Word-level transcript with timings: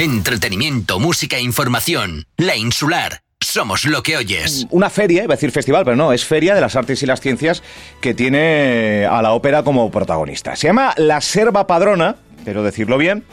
Entretenimiento, 0.00 0.98
música 0.98 1.36
e 1.36 1.42
información. 1.42 2.24
La 2.38 2.56
Insular. 2.56 3.20
Somos 3.38 3.84
lo 3.84 4.02
que 4.02 4.16
oyes. 4.16 4.66
Una 4.70 4.88
feria, 4.88 5.24
iba 5.24 5.34
a 5.34 5.36
decir 5.36 5.50
festival, 5.50 5.84
pero 5.84 5.94
no, 5.94 6.14
es 6.14 6.24
Feria 6.24 6.54
de 6.54 6.62
las 6.62 6.74
Artes 6.74 7.02
y 7.02 7.06
las 7.06 7.20
Ciencias 7.20 7.62
que 8.00 8.14
tiene 8.14 9.04
a 9.04 9.20
la 9.20 9.32
ópera 9.32 9.62
como 9.62 9.90
protagonista. 9.90 10.56
Se 10.56 10.68
llama 10.68 10.94
La 10.96 11.20
Serva 11.20 11.66
Padrona, 11.66 12.16
pero 12.46 12.62
decirlo 12.62 12.96
bien. 12.96 13.24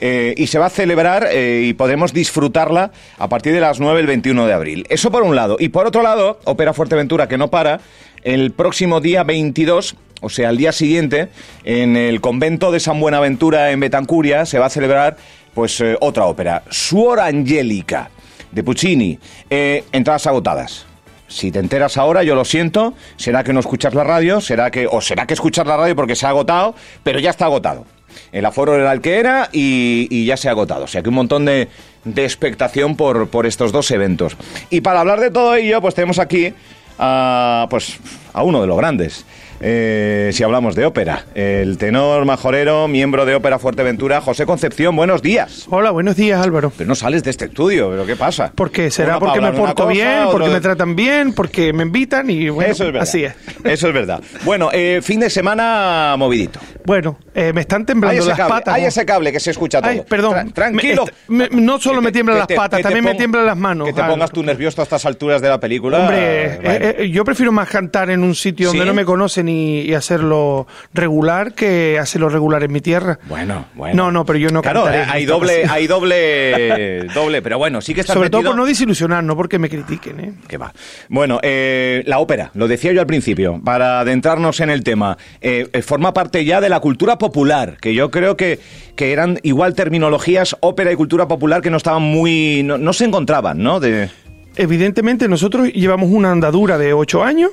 eh, 0.00 0.34
y 0.36 0.48
se 0.48 0.58
va 0.58 0.66
a 0.66 0.70
celebrar 0.70 1.28
eh, 1.30 1.62
y 1.64 1.74
podremos 1.74 2.12
disfrutarla 2.12 2.90
a 3.16 3.28
partir 3.28 3.52
de 3.52 3.60
las 3.60 3.78
9 3.78 4.00
el 4.00 4.06
21 4.08 4.44
de 4.44 4.52
abril. 4.52 4.86
Eso 4.88 5.12
por 5.12 5.22
un 5.22 5.36
lado. 5.36 5.56
Y 5.60 5.68
por 5.68 5.86
otro 5.86 6.02
lado, 6.02 6.40
Ópera 6.44 6.72
Fuerteventura, 6.72 7.28
que 7.28 7.38
no 7.38 7.48
para, 7.48 7.80
el 8.24 8.50
próximo 8.50 9.00
día 9.00 9.22
22, 9.22 9.96
o 10.20 10.30
sea, 10.30 10.50
el 10.50 10.56
día 10.56 10.72
siguiente, 10.72 11.28
en 11.64 11.96
el 11.96 12.20
convento 12.20 12.72
de 12.72 12.80
San 12.80 13.00
Buenaventura 13.00 13.70
en 13.70 13.80
Betancuria, 13.80 14.46
se 14.46 14.58
va 14.58 14.66
a 14.66 14.70
celebrar 14.70 15.16
pues 15.58 15.80
eh, 15.80 15.96
otra 15.98 16.26
ópera, 16.26 16.62
Suor 16.70 17.18
Angélica, 17.18 18.10
de 18.52 18.62
Puccini. 18.62 19.18
Eh, 19.50 19.82
entradas 19.90 20.24
agotadas. 20.28 20.86
Si 21.26 21.50
te 21.50 21.58
enteras 21.58 21.96
ahora, 21.96 22.22
yo 22.22 22.36
lo 22.36 22.44
siento, 22.44 22.94
será 23.16 23.42
que 23.42 23.52
no 23.52 23.58
escuchas 23.58 23.92
la 23.92 24.04
radio, 24.04 24.40
será 24.40 24.70
que 24.70 24.86
o 24.86 25.00
será 25.00 25.26
que 25.26 25.34
escuchas 25.34 25.66
la 25.66 25.76
radio 25.76 25.96
porque 25.96 26.14
se 26.14 26.26
ha 26.26 26.28
agotado, 26.28 26.76
pero 27.02 27.18
ya 27.18 27.30
está 27.30 27.46
agotado. 27.46 27.86
El 28.30 28.46
aforo 28.46 28.76
era 28.76 28.92
el 28.92 29.00
que 29.00 29.18
era 29.18 29.48
y, 29.52 30.24
ya 30.26 30.36
se 30.36 30.46
ha 30.46 30.52
agotado. 30.52 30.84
O 30.84 30.86
sea 30.86 31.02
que 31.02 31.08
un 31.08 31.16
montón 31.16 31.44
de, 31.44 31.66
de 32.04 32.22
expectación 32.24 32.94
por, 32.94 33.28
por 33.28 33.44
estos 33.44 33.72
dos 33.72 33.90
eventos. 33.90 34.36
Y 34.70 34.82
para 34.82 35.00
hablar 35.00 35.18
de 35.18 35.32
todo 35.32 35.56
ello, 35.56 35.80
pues 35.80 35.96
tenemos 35.96 36.20
aquí 36.20 36.54
a, 37.00 37.66
pues, 37.68 37.98
a 38.32 38.44
uno 38.44 38.60
de 38.60 38.68
los 38.68 38.76
grandes. 38.76 39.26
Eh, 39.60 40.30
si 40.32 40.42
hablamos 40.44 40.74
de 40.74 40.84
ópera, 40.86 41.24
el 41.34 41.78
tenor 41.78 42.24
majorero, 42.24 42.86
miembro 42.88 43.26
de 43.26 43.34
Ópera 43.34 43.58
Fuerteventura, 43.58 44.20
José 44.20 44.46
Concepción, 44.46 44.94
buenos 44.94 45.20
días. 45.22 45.66
Hola, 45.70 45.90
buenos 45.90 46.16
días, 46.16 46.40
Álvaro. 46.44 46.72
Pero 46.76 46.86
no 46.88 46.94
sales 46.94 47.24
de 47.24 47.30
este 47.30 47.46
estudio, 47.46 47.90
¿pero 47.90 48.06
qué 48.06 48.16
pasa? 48.16 48.52
¿Por 48.54 48.70
qué? 48.70 48.90
¿Será 48.90 49.18
porque 49.18 49.40
me 49.40 49.52
porto 49.52 49.74
cosa, 49.84 49.88
bien? 49.92 50.18
¿Porque 50.30 50.48
de- 50.48 50.54
me 50.54 50.60
tratan 50.60 50.94
bien? 50.96 51.32
¿Porque 51.32 51.72
me 51.72 51.82
invitan? 51.82 52.30
Y 52.30 52.48
bueno, 52.50 52.70
Eso 52.72 52.84
es 52.84 52.92
verdad. 52.92 53.02
así 53.02 53.24
es. 53.24 53.34
Eso 53.64 53.88
es 53.88 53.94
verdad. 53.94 54.22
Bueno, 54.44 54.70
eh, 54.72 55.00
fin 55.02 55.20
de 55.20 55.30
semana 55.30 56.14
movidito. 56.18 56.60
Bueno, 56.84 57.18
eh, 57.34 57.52
me 57.52 57.60
están 57.62 57.84
temblando 57.84 58.24
las 58.24 58.36
cable, 58.36 58.50
patas. 58.54 58.74
hay 58.74 58.82
¿no? 58.82 58.88
ese 58.88 59.04
cable 59.04 59.32
que 59.32 59.40
se 59.40 59.50
escucha 59.50 59.80
todo. 59.82 59.90
Ay, 59.90 60.02
perdón. 60.08 60.34
Tra- 60.34 60.52
tranquilo. 60.54 61.04
Me- 61.28 61.44
est- 61.44 61.52
me- 61.52 61.60
no 61.60 61.78
solo 61.78 62.00
me 62.00 62.12
tiemblan 62.12 62.38
las 62.38 62.46
te- 62.46 62.54
patas, 62.54 62.80
también 62.80 63.04
me 63.04 63.14
tiemblan 63.14 63.44
las 63.44 63.56
manos. 63.56 63.86
Que 63.88 63.92
te 63.92 64.00
Álvaro. 64.00 64.14
pongas 64.14 64.30
tú 64.30 64.42
nervioso 64.42 64.80
a 64.80 64.84
estas 64.84 65.04
alturas 65.04 65.42
de 65.42 65.48
la 65.48 65.60
película. 65.60 65.98
Hombre, 65.98 66.58
bueno. 66.62 66.70
eh, 66.70 66.96
eh, 67.00 67.10
yo 67.10 67.24
prefiero 67.24 67.52
más 67.52 67.68
cantar 67.68 68.08
en 68.10 68.22
un 68.22 68.34
sitio 68.34 68.70
¿Sí? 68.70 68.76
donde 68.78 68.88
no 68.90 68.94
me 68.94 69.04
conocen 69.04 69.47
y, 69.48 69.80
y 69.80 69.94
hacerlo 69.94 70.66
regular 70.92 71.54
que 71.54 71.98
hacerlo 71.98 72.28
regular 72.28 72.62
en 72.62 72.72
mi 72.72 72.80
tierra. 72.80 73.18
Bueno, 73.28 73.66
bueno. 73.74 74.04
No, 74.04 74.12
no, 74.12 74.24
pero 74.24 74.38
yo 74.38 74.50
no 74.50 74.62
Claro, 74.62 74.84
cantaré 74.84 75.04
eh, 75.04 75.06
hay 75.10 75.26
doble, 75.26 75.64
hay 75.70 75.86
doble, 75.86 77.04
doble, 77.14 77.42
pero 77.42 77.58
bueno, 77.58 77.80
sí 77.80 77.94
que 77.94 78.00
está 78.00 78.14
Sobre 78.14 78.30
todo 78.30 78.42
por 78.42 78.56
no 78.56 78.66
desilusionar, 78.66 79.24
no 79.24 79.36
porque 79.36 79.58
me 79.58 79.68
critiquen. 79.68 80.20
¿eh? 80.20 80.32
Que 80.46 80.56
va. 80.58 80.72
Bueno, 81.08 81.40
eh, 81.42 82.02
la 82.06 82.18
ópera, 82.18 82.50
lo 82.54 82.68
decía 82.68 82.92
yo 82.92 83.00
al 83.00 83.06
principio, 83.06 83.60
para 83.64 84.00
adentrarnos 84.00 84.60
en 84.60 84.70
el 84.70 84.84
tema, 84.84 85.16
eh, 85.40 85.68
eh, 85.72 85.82
forma 85.82 86.12
parte 86.12 86.44
ya 86.44 86.60
de 86.60 86.68
la 86.68 86.80
cultura 86.80 87.18
popular, 87.18 87.76
que 87.80 87.94
yo 87.94 88.10
creo 88.10 88.36
que, 88.36 88.58
que 88.96 89.12
eran 89.12 89.38
igual 89.42 89.74
terminologías 89.74 90.56
ópera 90.60 90.92
y 90.92 90.96
cultura 90.96 91.28
popular 91.28 91.62
que 91.62 91.70
no 91.70 91.76
estaban 91.76 92.02
muy, 92.02 92.62
no, 92.64 92.78
no 92.78 92.92
se 92.92 93.04
encontraban, 93.04 93.62
¿no? 93.62 93.80
De, 93.80 94.10
Evidentemente 94.56 95.28
nosotros 95.28 95.72
llevamos 95.72 96.10
una 96.10 96.32
andadura 96.32 96.78
de 96.78 96.92
ocho 96.92 97.22
años 97.22 97.52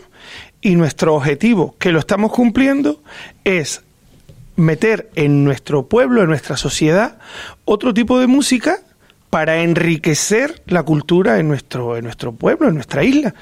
y 0.65 0.75
nuestro 0.75 1.13
objetivo, 1.13 1.75
que 1.77 1.91
lo 1.91 1.99
estamos 1.99 2.31
cumpliendo, 2.31 2.99
es 3.43 3.83
meter 4.55 5.11
en 5.13 5.43
nuestro 5.43 5.85
pueblo, 5.85 6.23
en 6.23 6.29
nuestra 6.29 6.57
sociedad, 6.57 7.19
otro 7.65 7.93
tipo 7.93 8.19
de 8.19 8.25
música 8.25 8.79
para 9.29 9.61
enriquecer 9.61 10.63
la 10.65 10.81
cultura 10.81 11.37
en 11.37 11.49
nuestro, 11.49 11.97
en 11.97 12.05
nuestro 12.05 12.31
pueblo, 12.31 12.67
en 12.67 12.73
nuestra 12.73 13.03
isla. 13.03 13.35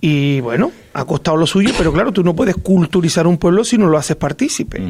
Y 0.00 0.40
bueno, 0.40 0.70
ha 0.92 1.04
costado 1.04 1.36
lo 1.36 1.48
suyo, 1.48 1.70
pero 1.76 1.92
claro, 1.92 2.12
tú 2.12 2.22
no 2.22 2.36
puedes 2.36 2.54
culturizar 2.54 3.26
un 3.26 3.38
pueblo 3.38 3.64
si 3.64 3.76
no 3.76 3.88
lo 3.88 3.98
haces 3.98 4.14
partícipe. 4.14 4.80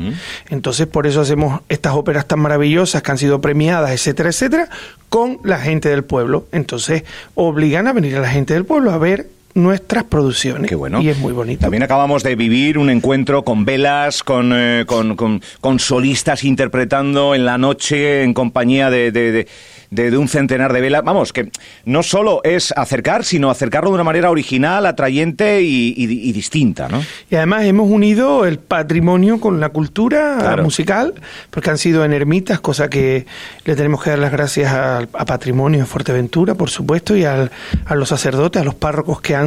Entonces, 0.50 0.86
por 0.86 1.06
eso 1.06 1.22
hacemos 1.22 1.62
estas 1.70 1.94
óperas 1.94 2.28
tan 2.28 2.40
maravillosas 2.40 3.02
que 3.02 3.10
han 3.12 3.18
sido 3.18 3.40
premiadas, 3.40 3.92
etcétera, 3.92 4.28
etcétera, 4.28 4.68
con 5.08 5.38
la 5.42 5.58
gente 5.58 5.88
del 5.88 6.04
pueblo. 6.04 6.44
Entonces, 6.52 7.04
obligan 7.34 7.88
a 7.88 7.94
venir 7.94 8.16
a 8.18 8.20
la 8.20 8.28
gente 8.28 8.52
del 8.52 8.66
pueblo 8.66 8.90
a 8.90 8.98
ver 8.98 9.28
nuestras 9.54 10.04
producciones. 10.04 10.68
Qué 10.68 10.74
bueno. 10.74 11.00
Y 11.02 11.08
es 11.08 11.18
muy 11.18 11.32
bonito. 11.32 11.60
También 11.60 11.82
acabamos 11.82 12.22
de 12.22 12.34
vivir 12.36 12.78
un 12.78 12.90
encuentro 12.90 13.44
con 13.44 13.64
velas, 13.64 14.22
con, 14.22 14.52
eh, 14.54 14.84
con, 14.86 15.16
con- 15.16 15.42
con 15.60 15.78
solistas 15.78 16.44
interpretando 16.44 17.34
en 17.34 17.44
la 17.44 17.58
noche 17.58 18.22
en 18.22 18.34
compañía 18.34 18.90
de, 18.90 19.10
de- 19.12 19.32
de- 19.32 19.48
de- 19.90 20.10
de 20.10 20.16
un 20.16 20.26
centenar 20.26 20.72
de 20.72 20.80
velas. 20.80 21.02
Vamos, 21.04 21.34
que 21.34 21.50
no 21.84 22.02
solo 22.02 22.40
es 22.44 22.72
acercar, 22.76 23.24
sino 23.24 23.50
acercarlo 23.50 23.90
de 23.90 23.94
una 23.96 24.04
manera 24.04 24.30
original, 24.30 24.86
atrayente 24.86 25.60
y, 25.60 25.92
y- 25.94 26.28
y 26.30 26.32
distinta, 26.32 26.88
¿no? 26.88 27.02
Y 27.30 27.34
además 27.34 27.64
hemos 27.64 27.90
unido 27.90 28.46
el 28.46 28.58
patrimonio 28.58 29.38
con 29.38 29.60
la 29.60 29.68
cultura 29.68 30.36
Claro. 30.40 30.62
musical, 30.64 31.12
porque 31.50 31.68
han 31.68 31.76
sido 31.76 32.06
en 32.06 32.14
ermitas, 32.14 32.58
cosa 32.60 32.88
que 32.88 33.26
le 33.66 33.76
tenemos 33.76 34.02
que 34.02 34.10
dar 34.10 34.18
las 34.18 34.32
gracias 34.32 34.72
al- 34.72 35.10
a, 35.12 35.24
Patrimonio 35.26 35.80
de 35.80 35.86
Fuerteventura, 35.86 36.54
por 36.54 36.70
supuesto, 36.70 37.14
y 37.14 37.24
al- 37.24 37.50
a 37.84 37.94
los 37.94 38.08
sacerdotes, 38.08 38.62
a 38.62 38.64
los 38.64 38.74
párrocos 38.74 39.20
que 39.20 39.34
han 39.36 39.41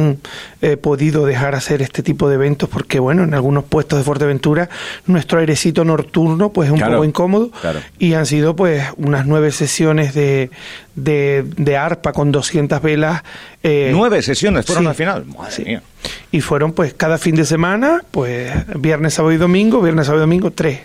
eh, 0.62 0.76
podido 0.76 1.26
dejar 1.26 1.54
hacer 1.54 1.82
este 1.82 2.02
tipo 2.02 2.28
de 2.28 2.34
eventos, 2.36 2.68
porque 2.68 2.98
bueno, 2.98 3.22
en 3.24 3.34
algunos 3.34 3.64
puestos 3.64 3.98
de 3.98 4.04
Fuerteventura 4.04 4.68
nuestro 5.06 5.38
airecito 5.38 5.84
nocturno 5.84 6.50
pues 6.52 6.66
es 6.68 6.72
un 6.72 6.78
Claro, 6.78 6.94
poco 6.94 7.04
incómodo, 7.04 7.50
claro. 7.60 7.80
y 7.98 8.14
han 8.14 8.26
sido 8.26 8.56
pues 8.56 8.84
unas 8.96 9.26
nueve 9.26 9.50
sesiones 9.52 10.14
de, 10.14 10.50
de, 10.94 11.44
de 11.56 11.76
arpa 11.76 12.12
con 12.12 12.32
200 12.32 12.80
velas. 12.82 13.22
eh, 13.62 13.90
Nueve 13.92 14.22
sesiones 14.22 14.64
fueron 14.66 14.84
sí. 14.84 14.88
al 14.88 14.94
final. 14.94 15.24
Madre 15.26 15.52
Sí. 15.52 15.64
mía. 15.64 15.82
Y 16.30 16.40
fueron 16.40 16.72
pues 16.72 16.94
cada 16.94 17.18
fin 17.18 17.34
de 17.34 17.44
semana, 17.44 18.02
pues 18.10 18.52
viernes, 18.78 19.14
sábado 19.14 19.32
y 19.32 19.36
domingo, 19.38 19.80
viernes, 19.82 20.06
sábado 20.06 20.22
y 20.22 20.26
domingo, 20.26 20.50
tres. 20.52 20.80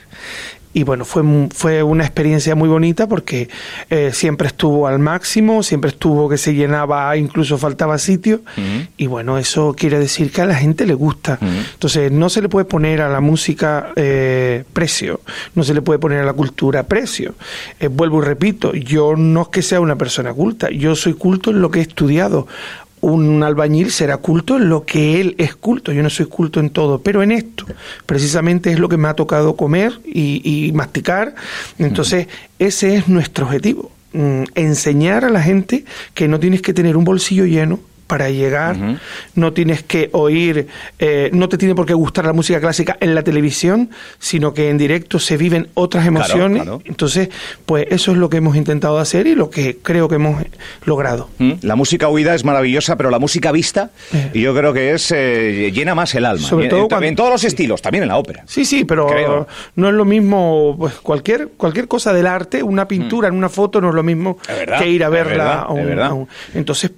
Y 0.73 0.83
bueno, 0.83 1.05
fue, 1.05 1.23
fue 1.53 1.83
una 1.83 2.03
experiencia 2.03 2.55
muy 2.55 2.69
bonita 2.69 3.07
porque 3.07 3.49
eh, 3.89 4.11
siempre 4.13 4.47
estuvo 4.47 4.87
al 4.87 4.99
máximo, 4.99 5.63
siempre 5.63 5.89
estuvo 5.89 6.29
que 6.29 6.37
se 6.37 6.53
llenaba, 6.53 7.15
incluso 7.17 7.57
faltaba 7.57 7.97
sitio. 7.97 8.41
Y 8.97 9.07
bueno, 9.07 9.37
eso 9.37 9.73
quiere 9.77 9.99
decir 9.99 10.31
que 10.31 10.41
a 10.41 10.45
la 10.45 10.55
gente 10.55 10.85
le 10.85 10.93
gusta. 10.93 11.37
Entonces, 11.41 12.11
no 12.11 12.29
se 12.29 12.41
le 12.41 12.49
puede 12.49 12.65
poner 12.65 13.01
a 13.01 13.09
la 13.09 13.19
música 13.19 13.91
eh, 13.95 14.63
precio, 14.73 15.21
no 15.55 15.63
se 15.63 15.73
le 15.73 15.81
puede 15.81 15.99
poner 15.99 16.19
a 16.19 16.25
la 16.25 16.33
cultura 16.33 16.83
precio. 16.83 17.35
Eh, 17.79 17.87
vuelvo 17.87 18.21
y 18.21 18.25
repito, 18.25 18.73
yo 18.73 19.15
no 19.15 19.43
es 19.43 19.47
que 19.49 19.61
sea 19.61 19.81
una 19.81 19.97
persona 19.97 20.33
culta, 20.33 20.69
yo 20.69 20.95
soy 20.95 21.13
culto 21.13 21.51
en 21.51 21.61
lo 21.61 21.69
que 21.69 21.79
he 21.79 21.83
estudiado 21.83 22.47
un 23.01 23.43
albañil 23.43 23.91
será 23.91 24.17
culto 24.17 24.57
en 24.57 24.69
lo 24.69 24.85
que 24.85 25.19
él 25.19 25.35
es 25.37 25.55
culto. 25.55 25.91
Yo 25.91 26.03
no 26.03 26.09
soy 26.09 26.27
culto 26.27 26.59
en 26.59 26.69
todo, 26.69 27.01
pero 27.01 27.21
en 27.23 27.31
esto 27.31 27.65
precisamente 28.05 28.71
es 28.71 28.79
lo 28.79 28.89
que 28.89 28.97
me 28.97 29.07
ha 29.07 29.15
tocado 29.15 29.55
comer 29.55 29.99
y, 30.05 30.41
y 30.43 30.71
masticar. 30.71 31.35
Entonces, 31.79 32.27
ese 32.59 32.95
es 32.95 33.07
nuestro 33.07 33.45
objetivo. 33.45 33.91
mm, 34.13 34.43
Enseñar 34.55 35.25
a 35.25 35.29
la 35.29 35.41
gente 35.41 35.85
que 36.13 36.27
no 36.27 36.39
tienes 36.39 36.61
que 36.61 36.73
tener 36.73 36.95
un 36.95 37.03
bolsillo 37.03 37.45
lleno 37.45 37.79
para 38.11 38.29
llegar, 38.29 38.75
no 39.35 39.53
tienes 39.53 39.83
que 39.83 40.09
oír, 40.11 40.67
eh, 40.99 41.29
no 41.31 41.47
te 41.47 41.57
tiene 41.57 41.73
por 41.75 41.85
qué 41.85 41.93
gustar 41.93 42.25
la 42.25 42.33
música 42.33 42.59
clásica 42.59 42.97
en 42.99 43.15
la 43.15 43.23
televisión, 43.23 43.89
sino 44.19 44.53
que 44.53 44.69
en 44.69 44.77
directo 44.77 45.17
se 45.17 45.37
viven 45.37 45.69
otras 45.75 46.05
emociones. 46.05 46.63
claro. 46.63 46.81
Entonces, 46.83 47.29
pues 47.65 47.87
eso 47.89 48.11
es 48.11 48.17
lo 48.17 48.29
que 48.29 48.35
hemos 48.35 48.57
intentado 48.57 48.99
hacer 48.99 49.27
y 49.27 49.35
lo 49.35 49.49
que 49.49 49.77
creo 49.81 50.09
que 50.09 50.15
hemos 50.15 50.43
logrado. 50.83 51.29
¿Mm? 51.37 51.51
La 51.61 51.77
música 51.77 52.09
oída 52.09 52.35
es 52.35 52.43
maravillosa, 52.43 52.97
pero 52.97 53.09
la 53.11 53.17
música 53.19 53.53
vista, 53.53 53.91
Eh. 54.11 54.31
y 54.33 54.41
yo 54.41 54.53
creo 54.53 54.73
que 54.73 54.91
es 54.91 55.09
eh, 55.15 55.71
llena 55.73 55.95
más 55.95 56.13
el 56.15 56.25
alma. 56.25 56.45
Sobre 56.45 56.67
todo 56.67 56.81
en, 56.81 56.87
cuando- 56.89 57.07
en 57.07 57.15
todos 57.15 57.29
los 57.31 57.43
estilos, 57.45 57.81
también 57.81 58.01
en 58.03 58.09
la 58.09 58.17
ópera. 58.17 58.43
Sí, 58.45 58.65
sí, 58.65 58.83
pero 58.83 59.07
Creo. 59.07 59.47
no 59.77 59.87
es 59.87 59.93
lo 59.93 60.03
mismo, 60.03 60.75
pues 60.77 60.95
cualquier 60.95 61.47
cualquier 61.55 61.87
cosa 61.87 62.11
del 62.11 62.27
arte, 62.27 62.61
una 62.61 62.89
pintura 62.89 63.29
en 63.29 63.35
una 63.35 63.47
foto 63.47 63.79
no 63.79 63.87
es 63.87 63.95
lo 63.95 64.03
mismo 64.03 64.37
Mm. 64.41 64.51
Es 64.51 64.57
verdad, 64.59 64.79
que 64.79 64.89
ir 64.89 65.01
a 65.03 65.07
es 65.07 65.11
verla 65.13 65.43
verdad, 65.45 65.59
a 65.65 65.71
un- 65.71 65.79
es 65.79 65.85
verdad. 65.85 66.07
a 66.07 66.13
un- 66.13 66.27
Entonces. 66.55 66.91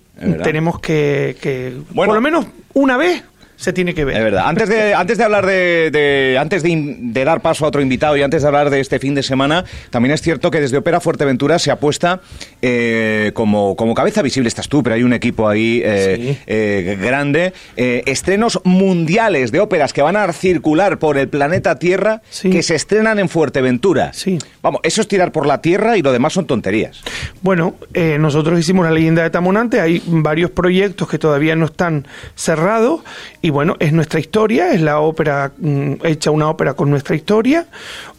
Tenemos 0.43 0.79
que, 0.79 1.35
que 1.41 1.75
Bueno. 1.91 2.11
por 2.11 2.15
lo 2.15 2.21
menos 2.21 2.45
una 2.73 2.97
vez 2.97 3.23
se 3.55 3.73
tiene 3.73 3.93
que 3.93 4.05
ver. 4.05 4.17
Es 4.17 4.23
verdad. 4.23 4.47
Antes 4.47 4.69
de, 4.69 4.93
antes 4.93 5.17
de 5.17 5.23
hablar 5.23 5.45
de, 5.45 6.37
antes 6.39 6.63
de, 6.63 7.23
dar 7.23 7.41
paso 7.41 7.65
a 7.65 7.67
otro 7.67 7.81
invitado 7.81 8.17
y 8.17 8.21
antes 8.21 8.41
de 8.41 8.47
hablar 8.47 8.69
de 8.69 8.79
este 8.79 8.99
fin 8.99 9.15
de 9.15 9.23
semana, 9.23 9.63
también 9.89 10.13
es 10.13 10.21
cierto 10.21 10.51
que 10.51 10.59
desde 10.59 10.77
Opera 10.77 10.99
Fuerteventura 10.99 11.59
se 11.59 11.71
apuesta 11.71 12.21
eh, 12.61 13.31
como, 13.33 13.75
como 13.75 13.93
cabeza 13.93 14.21
visible 14.21 14.47
estás 14.47 14.67
tú, 14.67 14.83
pero 14.83 14.95
hay 14.95 15.03
un 15.03 15.13
equipo 15.13 15.47
ahí 15.47 15.81
eh, 15.83 16.37
eh, 16.47 16.97
grande. 17.01 17.53
estrenos 17.75 18.59
mundiales 18.63 19.51
de 19.51 19.59
óperas 19.59 19.93
que 19.93 20.01
van 20.01 20.17
a 20.17 20.31
circular 20.33 20.99
por 20.99 21.17
el 21.17 21.29
planeta 21.29 21.77
Tierra 21.79 22.21
que 22.41 22.63
se 22.63 22.75
estrenan 22.75 23.19
en 23.19 23.29
Fuerteventura. 23.29 24.13
Sí. 24.13 24.39
Vamos, 24.61 24.81
eso 24.83 25.01
es 25.01 25.07
tirar 25.07 25.31
por 25.31 25.45
la 25.45 25.61
tierra 25.61 25.97
y 25.97 26.01
lo 26.01 26.11
demás 26.11 26.33
son 26.33 26.45
tonterías. 26.47 27.01
Bueno, 27.41 27.75
nosotros 28.19 28.59
hicimos 28.59 28.85
la 28.85 28.91
leyenda 28.91 29.23
de 29.23 29.29
Tamonante, 29.29 29.79
hay 29.79 30.01
varios 30.05 30.51
proyectos 30.51 31.07
que 31.07 31.19
todavía 31.19 31.55
no 31.55 31.65
están 31.65 32.07
cerrados 32.35 33.01
y 33.43 33.49
bueno, 33.49 33.75
es 33.77 33.91
nuestra 33.91 34.21
historia, 34.21 34.71
es 34.71 34.79
la 34.79 35.01
ópera, 35.01 35.51
mm, 35.57 35.95
hecha 36.05 36.31
una 36.31 36.49
ópera 36.49 36.75
con 36.75 36.89
nuestra 36.89 37.13
historia, 37.13 37.65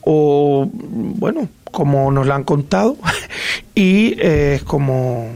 o 0.02 0.68
bueno, 0.70 1.48
como 1.70 2.12
nos 2.12 2.26
la 2.26 2.34
han 2.34 2.44
contado, 2.44 2.98
y 3.74 4.20
eh, 4.20 4.56
es 4.56 4.64
como 4.64 5.30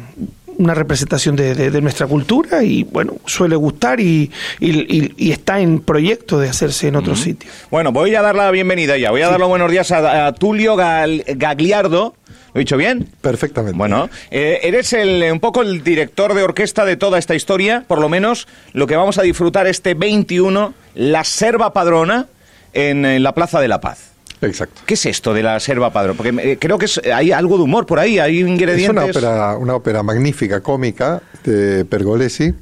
una 0.58 0.74
representación 0.74 1.36
de, 1.36 1.80
nuestra 1.80 2.06
cultura 2.06 2.62
y 2.62 2.82
bueno, 2.82 3.14
suele 3.24 3.56
gustar 3.56 3.98
y, 4.00 4.30
está 4.60 5.60
en 5.60 5.80
proyecto 5.80 6.38
de 6.38 6.50
hacerse 6.50 6.88
en 6.88 6.96
otros 6.96 7.20
sitios. 7.20 7.54
Bueno, 7.70 7.90
voy 7.90 8.14
a 8.14 8.20
dar 8.20 8.34
la 8.34 8.50
bienvenida 8.50 8.98
ya, 8.98 9.10
voy 9.10 9.22
a 9.22 9.30
dar 9.30 9.40
los 9.40 9.48
buenos 9.48 9.70
días 9.70 9.90
a, 9.90 10.34
Tulio 10.34 10.76
Gagliardo, 10.76 12.14
¿Lo 12.58 12.62
he 12.62 12.64
dicho 12.64 12.76
bien? 12.76 13.08
Perfectamente. 13.20 13.78
Bueno, 13.78 14.10
eh, 14.32 14.58
eres 14.64 14.92
el, 14.92 15.30
un 15.30 15.38
poco 15.38 15.62
el 15.62 15.84
director 15.84 16.34
de 16.34 16.42
orquesta 16.42 16.84
de 16.84 16.96
toda 16.96 17.16
esta 17.16 17.36
historia, 17.36 17.84
por 17.86 18.00
lo 18.00 18.08
menos 18.08 18.48
lo 18.72 18.88
que 18.88 18.96
vamos 18.96 19.16
a 19.16 19.22
disfrutar 19.22 19.68
este 19.68 19.94
21, 19.94 20.74
la 20.96 21.22
Serva 21.22 21.72
Padrona, 21.72 22.26
en, 22.72 23.22
la 23.22 23.32
Plaza 23.32 23.60
de 23.60 23.68
la 23.68 23.80
Paz. 23.80 24.10
Exacto. 24.42 24.82
¿Qué 24.86 24.94
es 24.94 25.06
esto 25.06 25.32
de 25.34 25.44
la 25.44 25.60
Serva 25.60 25.92
Padrona? 25.92 26.16
Porque 26.16 26.50
eh, 26.50 26.58
creo 26.58 26.78
que 26.78 26.88
hay 27.14 27.30
algo 27.30 27.58
de 27.58 27.62
humor 27.62 27.86
por 27.86 28.00
ahí, 28.00 28.18
hay 28.18 28.40
ingredientes... 28.40 29.10
Es 29.10 29.22
una 29.22 29.30
ópera, 29.30 29.56
una 29.56 29.74
ópera 29.76 30.02
magnífica, 30.02 30.60
cómica, 30.60 31.22
de 31.44 31.84
Pergolesi, 31.84 32.54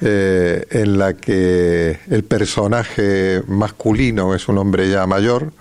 eh, 0.00 0.66
en 0.68 0.98
la 0.98 1.14
que 1.14 2.00
el 2.10 2.24
personaje 2.24 3.40
masculino 3.46 4.34
es 4.34 4.48
un 4.48 4.58
hombre 4.58 4.90
ya 4.90 5.06
mayor, 5.06 5.52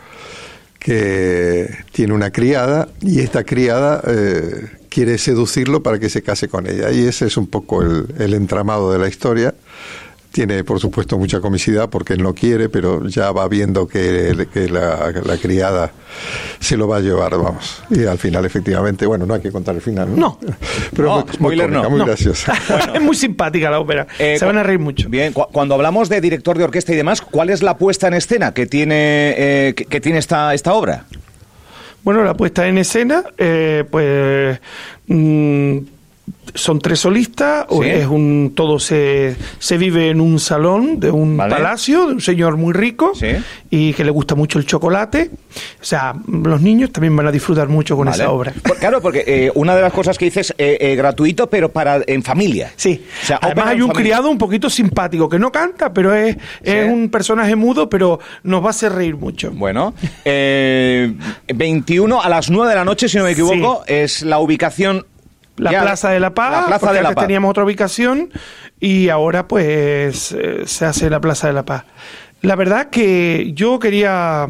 que 0.81 1.69
tiene 1.92 2.13
una 2.13 2.31
criada 2.31 2.89
y 3.01 3.19
esta 3.19 3.44
criada 3.44 4.01
eh, 4.07 4.68
quiere 4.89 5.19
seducirlo 5.19 5.83
para 5.83 6.00
que 6.00 6.10
se 6.10 6.24
case 6.24 6.48
con 6.48 6.66
ella. 6.66 6.92
Y 6.92 7.06
ese 7.06 7.28
es 7.28 7.38
un 7.38 7.45
poco 7.45 7.83
el, 7.83 8.07
el 8.18 8.33
entramado 8.33 8.92
de 8.92 8.98
la 8.98 9.07
historia. 9.07 9.54
Tiene, 10.31 10.63
por 10.63 10.80
supuesto, 10.80 11.18
mucha 11.18 11.42
comicidad 11.42 11.89
porque 11.89 12.13
él 12.13 12.24
no 12.24 12.33
quiere, 12.33 12.69
pero 12.69 13.06
ya 13.07 13.33
va 13.33 13.50
viendo 13.50 13.86
que, 13.86 14.33
la, 14.69 15.38
criada 15.42 15.92
se 16.60 16.78
lo 16.78 16.88
va 16.88 16.98
a 16.98 17.00
llevar, 17.01 17.31
vamos. 17.31 17.83
Y 17.89 18.06
al 18.06 18.18
final, 18.18 18.45
efectivamente, 18.45 19.06
bueno, 19.06 19.25
no 19.25 19.33
hay 19.33 19.42
que 19.42 19.51
contar 19.51 19.75
el 19.75 19.81
final. 19.81 20.18
No. 20.18 20.39
Pero 20.95 21.25
muy, 21.39 21.57
muy 21.57 22.06
graciosa. 22.06 22.54
es 22.94 23.01
muy 23.01 23.16
simpática 23.16 23.69
la 23.69 23.80
ópera. 23.80 24.07
Eh, 24.19 24.38
se 24.39 24.45
van 24.45 24.57
a 24.57 24.63
reír 24.63 24.80
mucho. 24.80 25.10
Bien, 25.10 25.33
cuando 25.33 25.75
hablamos 25.75 26.07
de 26.07 26.22
director 26.22 26.57
de 26.57 26.63
orquesta 26.63 26.94
y 26.94 26.95
demás, 26.95 27.22
¿cuál 27.22 27.50
es 27.50 27.62
la 27.62 27.78
puesta 27.78 28.07
en 28.07 28.13
escena 28.13 28.54
que 28.54 28.68
tiene, 28.68 29.33
eh, 29.38 29.74
que, 29.74 30.00
tiene 30.00 30.19
esta, 30.19 30.54
esta 30.54 30.74
obra? 30.74 31.06
Bueno, 32.04 32.24
la 32.24 32.36
puesta 32.36 32.68
en 32.68 32.78
escena, 32.78 33.24
eh, 33.38 33.83
pues... 33.89 34.60
Mm, 35.07 35.80
son 36.53 36.79
tres 36.79 37.00
solistas, 37.00 37.65
es 37.83 38.07
un 38.07 38.53
todo 38.56 38.79
se, 38.79 39.35
se 39.59 39.77
vive 39.77 40.09
en 40.09 40.19
un 40.19 40.39
salón 40.39 41.00
de 41.00 41.12
un 41.12 41.38
palacio, 41.38 42.07
de 42.07 42.13
un 42.15 42.21
señor 42.21 42.57
muy 42.57 42.73
rico 42.73 43.13
y 43.69 43.94
que 43.94 44.03
le 44.03 44.12
gusta 44.12 44.35
mucho 44.35 44.59
el 44.59 44.65
chocolate. 44.65 45.31
O 45.81 45.83
sea, 45.83 46.13
los 46.27 46.62
niños 46.62 46.91
también 46.91 47.15
van 47.15 47.27
a 47.27 47.31
disfrutar 47.31 47.69
mucho 47.69 47.95
con 47.95 48.07
esa 48.07 48.29
obra. 48.31 48.53
claro, 48.79 49.01
porque 49.01 49.23
eh, 49.25 49.51
una 49.56 49.75
de 49.75 49.81
las 49.81 49.94
cosas 49.94 50.18
que 50.18 50.25
dices, 50.25 50.53
eh, 50.57 50.77
eh, 50.79 50.95
gratuito, 50.95 51.50
pero 51.50 51.71
para 51.71 52.01
en 52.06 52.23
familia. 52.23 52.71
Sí. 52.75 53.06
Además 53.41 53.68
hay 53.68 53.81
un 53.81 53.91
criado 53.91 54.29
un 54.29 54.38
poquito 54.38 54.69
simpático 54.69 55.29
que 55.29 55.39
no 55.39 55.51
canta, 55.51 55.94
pero 55.94 56.13
es, 56.13 56.38
es 56.63 56.89
un 56.89 57.09
personaje 57.09 57.56
mudo, 57.56 57.89
pero 57.89 58.19
nos 58.44 58.62
va 58.62 58.68
a 58.68 58.71
hacer 58.71 58.94
reír 58.94 59.15
mucho. 59.15 59.51
Bueno, 59.51 59.94
21 60.25 62.21
a 62.21 62.29
las 62.29 62.50
9 62.50 62.69
de 62.69 62.75
la 62.75 62.85
noche, 62.85 63.07
si 63.07 63.18
no 63.18 63.23
me 63.23 63.31
equivoco, 63.31 63.83
es 63.88 64.21
la 64.23 64.39
ubicación 64.39 65.06
la 65.61 65.81
Plaza 65.81 66.09
de 66.09 66.19
la 66.19 66.33
Paz, 66.33 66.51
la 66.51 66.65
Plaza 66.79 66.93
de 66.93 67.01
la 67.01 67.13
Paz. 67.13 67.25
teníamos 67.25 67.51
otra 67.51 67.63
ubicación 67.63 68.29
y 68.79 69.09
ahora 69.09 69.47
pues 69.47 70.31
eh, 70.31 70.63
se 70.65 70.85
hace 70.85 71.09
la 71.09 71.21
Plaza 71.21 71.47
de 71.47 71.53
la 71.53 71.63
Paz. 71.63 71.83
La 72.41 72.55
verdad 72.55 72.89
que 72.89 73.51
yo 73.53 73.79
quería, 73.79 74.47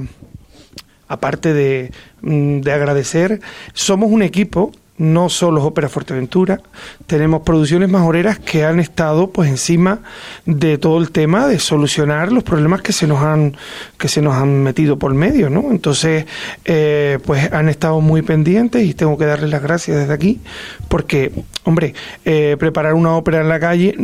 aparte 1.07 1.53
de, 1.53 1.91
mm, 2.21 2.61
de 2.61 2.71
agradecer, 2.71 3.41
somos 3.73 4.09
un 4.11 4.23
equipo 4.23 4.71
no 5.01 5.29
solo 5.29 5.63
Ópera 5.63 5.89
Fuerteventura, 5.89 6.61
tenemos 7.07 7.41
producciones 7.41 7.89
majoreras 7.89 8.37
que 8.37 8.65
han 8.65 8.79
estado 8.79 9.31
pues 9.31 9.49
encima 9.49 10.01
de 10.45 10.77
todo 10.77 10.99
el 10.99 11.09
tema 11.09 11.47
de 11.47 11.57
solucionar 11.57 12.31
los 12.31 12.43
problemas 12.43 12.83
que 12.83 12.93
se 12.93 13.07
nos 13.07 13.23
han 13.23 13.57
que 13.97 14.07
se 14.07 14.21
nos 14.21 14.35
han 14.35 14.61
metido 14.61 14.99
por 14.99 15.15
medio, 15.15 15.49
¿no? 15.49 15.71
Entonces, 15.71 16.25
eh, 16.65 17.17
pues 17.25 17.51
han 17.51 17.67
estado 17.67 17.99
muy 17.99 18.21
pendientes 18.21 18.85
y 18.85 18.93
tengo 18.93 19.17
que 19.17 19.25
darles 19.25 19.49
las 19.49 19.63
gracias 19.63 19.97
desde 19.97 20.13
aquí 20.13 20.39
porque, 20.87 21.31
hombre, 21.63 21.95
eh, 22.23 22.55
preparar 22.59 22.93
una 22.93 23.15
ópera 23.15 23.41
en 23.41 23.49
la 23.49 23.59
calle 23.59 23.95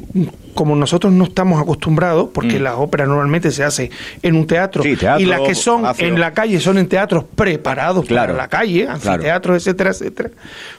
como 0.58 0.76
nosotros 0.76 1.14
no 1.14 1.26
estamos 1.26 1.62
acostumbrados, 1.62 2.30
porque 2.34 2.60
mm. 2.60 2.64
la 2.64 2.78
ópera 2.78 3.06
normalmente 3.06 3.52
se 3.52 3.64
hace 3.64 3.92
en 4.24 4.36
un 4.36 4.48
teatro, 4.48 4.84
y 4.84 5.26
las 5.26 5.42
que 5.42 5.54
son 5.54 5.86
en 6.00 6.20
la 6.20 6.34
calle 6.34 6.60
son 6.60 6.80
en 6.80 6.90
teatros 6.90 7.24
preparados 7.36 8.06
para 8.08 8.34
la 8.34 8.48
calle, 8.48 8.88
anfiteatros, 8.88 9.58
etcétera, 9.58 9.92
etcétera, 9.92 10.32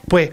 pues 0.09 0.31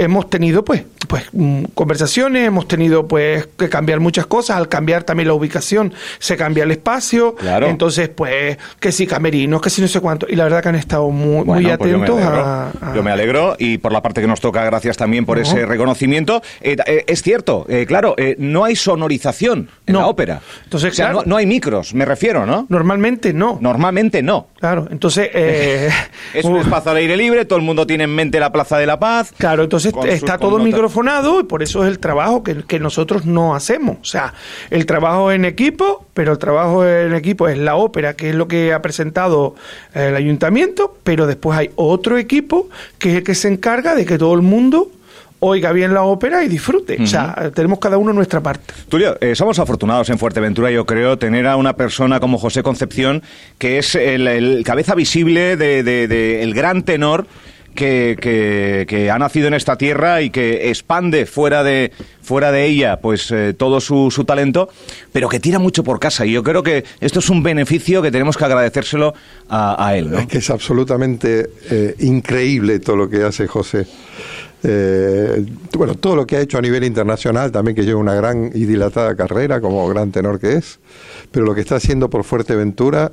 hemos 0.00 0.30
tenido 0.30 0.64
pues 0.64 0.84
pues 1.10 1.24
mm, 1.32 1.64
conversaciones, 1.74 2.46
hemos 2.46 2.68
tenido 2.68 3.08
pues 3.08 3.48
que 3.58 3.68
cambiar 3.68 3.98
muchas 3.98 4.26
cosas, 4.26 4.56
al 4.56 4.68
cambiar 4.68 5.02
también 5.02 5.26
la 5.26 5.34
ubicación 5.34 5.92
se 6.20 6.36
cambia 6.36 6.62
el 6.62 6.70
espacio, 6.70 7.34
entonces 7.62 8.08
pues 8.08 8.58
que 8.78 8.92
si 8.92 9.08
camerinos, 9.08 9.60
que 9.60 9.70
si 9.70 9.82
no 9.82 9.88
sé 9.88 10.00
cuánto, 10.00 10.26
y 10.28 10.36
la 10.36 10.44
verdad 10.44 10.62
que 10.62 10.68
han 10.68 10.76
estado 10.76 11.10
muy, 11.10 11.44
muy 11.44 11.64
pues 11.64 11.74
atentos 11.74 12.20
a, 12.22 12.70
Yo 12.94 13.02
me 13.02 13.10
alegro 13.10 13.56
y 13.58 13.78
por 13.78 13.90
la 13.90 14.00
parte 14.02 14.20
que 14.20 14.28
nos 14.28 14.40
toca, 14.40 14.64
gracias 14.64 14.96
también 14.96 15.26
por 15.26 15.38
ese 15.40 15.66
reconocimiento. 15.66 16.42
Eh, 16.60 16.76
eh, 16.86 17.04
es 17.08 17.22
cierto, 17.22 17.66
eh, 17.68 17.86
claro, 17.86 18.14
no 18.38 18.64
hay 18.64 18.76
sonorización 18.76 19.68
en 19.86 19.96
la 19.96 20.06
ópera. 20.06 20.40
Entonces, 20.62 20.96
no, 21.00 21.24
no, 21.26 21.36
hay 21.36 21.46
micros, 21.46 21.92
me 21.92 22.04
refiero, 22.04 22.46
¿no? 22.46 22.66
Normalmente 22.68 23.32
no. 23.32 23.58
Normalmente 23.60 24.22
no. 24.22 24.46
Claro, 24.60 24.86
entonces... 24.90 25.28
es 26.34 26.44
un 26.44 26.56
espacio 26.60 26.92
al 26.92 26.98
aire 26.98 27.16
libre, 27.16 27.44
todo 27.46 27.58
el 27.58 27.64
mundo 27.64 27.84
tiene 27.84 28.04
en 28.04 28.14
mente 28.14 28.38
la 28.38 28.52
Plaza 28.52 28.78
de 28.78 28.86
la 28.86 29.00
Paz. 29.00 29.32
Claro, 29.36 29.64
entonces 29.64 29.89
está 30.06 30.38
todo 30.38 30.58
microfonado 30.58 31.40
y 31.40 31.44
por 31.44 31.62
eso 31.62 31.84
es 31.84 31.90
el 31.90 31.98
trabajo 31.98 32.42
que, 32.42 32.62
que, 32.64 32.78
nosotros 32.80 33.24
no 33.26 33.54
hacemos. 33.54 33.98
O 34.00 34.04
sea, 34.04 34.34
el 34.70 34.86
trabajo 34.86 35.32
en 35.32 35.44
equipo, 35.44 36.06
pero 36.14 36.32
el 36.32 36.38
trabajo 36.38 36.86
en 36.86 37.14
equipo 37.14 37.48
es 37.48 37.58
la 37.58 37.76
ópera, 37.76 38.14
que 38.14 38.30
es 38.30 38.34
lo 38.34 38.48
que 38.48 38.72
ha 38.72 38.82
presentado 38.82 39.54
eh, 39.94 40.08
el 40.08 40.16
ayuntamiento, 40.16 40.96
pero 41.04 41.26
después 41.26 41.58
hay 41.58 41.70
otro 41.76 42.18
equipo 42.18 42.68
que 42.98 43.10
es 43.10 43.16
el 43.18 43.22
que 43.22 43.34
se 43.34 43.48
encarga 43.48 43.94
de 43.94 44.06
que 44.06 44.18
todo 44.18 44.34
el 44.34 44.42
mundo 44.42 44.90
oiga 45.40 45.72
bien 45.72 45.92
la 45.92 46.02
ópera 46.02 46.44
y 46.44 46.48
disfrute. 46.48 46.98
O 47.02 47.06
sea, 47.06 47.50
tenemos 47.54 47.78
cada 47.78 47.98
uno 47.98 48.12
nuestra 48.12 48.42
parte. 48.42 48.72
Tulio, 48.88 49.16
eh, 49.20 49.34
somos 49.34 49.58
afortunados 49.58 50.08
en 50.10 50.18
Fuerteventura, 50.18 50.70
yo 50.70 50.86
creo, 50.86 51.18
tener 51.18 51.46
a 51.46 51.56
una 51.56 51.74
persona 51.74 52.20
como 52.20 52.38
José 52.38 52.62
Concepción, 52.62 53.22
que 53.58 53.78
es 53.78 53.94
el, 53.94 54.62
cabeza 54.64 54.94
visible 54.94 55.56
del 55.56 55.84
de, 55.84 56.42
el 56.42 56.54
gran 56.54 56.82
tenor 56.82 57.26
que, 57.80 59.10
ha 59.12 59.18
nacido 59.18 59.48
en 59.48 59.54
esta 59.54 59.76
tierra 59.76 60.20
y 60.22 60.30
que 60.30 60.68
expande 60.68 61.26
fuera 61.26 61.64
de, 61.64 61.92
fuera 62.22 62.52
de 62.52 62.66
ella 62.66 63.00
pues 63.00 63.30
eh, 63.30 63.54
todo 63.54 63.80
su, 63.80 64.10
su, 64.10 64.24
talento, 64.24 64.68
pero 65.12 65.28
que 65.28 65.40
tira 65.40 65.58
mucho 65.58 65.82
por 65.82 65.98
casa. 65.98 66.26
Y 66.26 66.32
yo 66.32 66.42
creo 66.42 66.62
que 66.62 66.84
esto 67.00 67.20
es 67.20 67.30
un 67.30 67.42
beneficio 67.42 68.02
que 68.02 68.10
tenemos 68.10 68.36
que 68.36 68.44
agradecérselo 68.44 69.14
a, 69.48 69.94
él. 69.96 70.12
Es 70.14 70.26
que 70.26 70.38
es 70.38 70.50
absolutamente 70.50 71.50
eh, 71.70 71.94
increíble 72.00 72.78
todo 72.80 72.96
lo 72.96 73.08
que 73.08 73.24
hace 73.24 73.46
José. 73.46 73.86
Eh, 74.62 75.46
bueno, 75.72 75.94
todo 75.94 76.16
lo 76.16 76.26
que 76.26 76.36
ha 76.36 76.40
hecho 76.40 76.58
a 76.58 76.60
nivel 76.60 76.84
internacional, 76.84 77.50
también 77.50 77.74
que 77.74 77.82
lleva 77.82 77.98
una 77.98 78.14
gran 78.14 78.50
y 78.54 78.66
dilatada 78.66 79.16
carrera 79.16 79.60
como 79.60 79.88
gran 79.88 80.12
tenor 80.12 80.38
que 80.38 80.54
es, 80.54 80.78
pero 81.30 81.46
lo 81.46 81.54
que 81.54 81.62
está 81.62 81.76
haciendo 81.76 82.10
por 82.10 82.24
Fuerteventura 82.24 83.12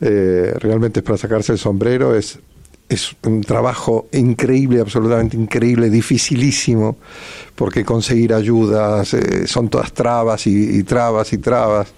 realmente 0.00 1.00
es 1.00 1.04
para 1.04 1.18
sacarse 1.18 1.50
el 1.50 1.58
sombrero, 1.58 2.14
es 2.14 2.38
es 2.88 3.14
un 3.24 3.42
trabajo 3.42 4.08
increíble, 4.12 4.80
absolutamente 4.80 5.36
increíble, 5.36 5.90
dificilísimo, 5.90 6.96
porque 7.54 7.84
conseguir 7.84 8.32
ayudas 8.32 9.14
eh, 9.14 9.46
son 9.46 9.68
todas 9.68 9.92
trabas 9.92 10.46
y, 10.46 10.82
trabas 10.84 11.32
y 11.32 11.38
trabas. 11.38 11.92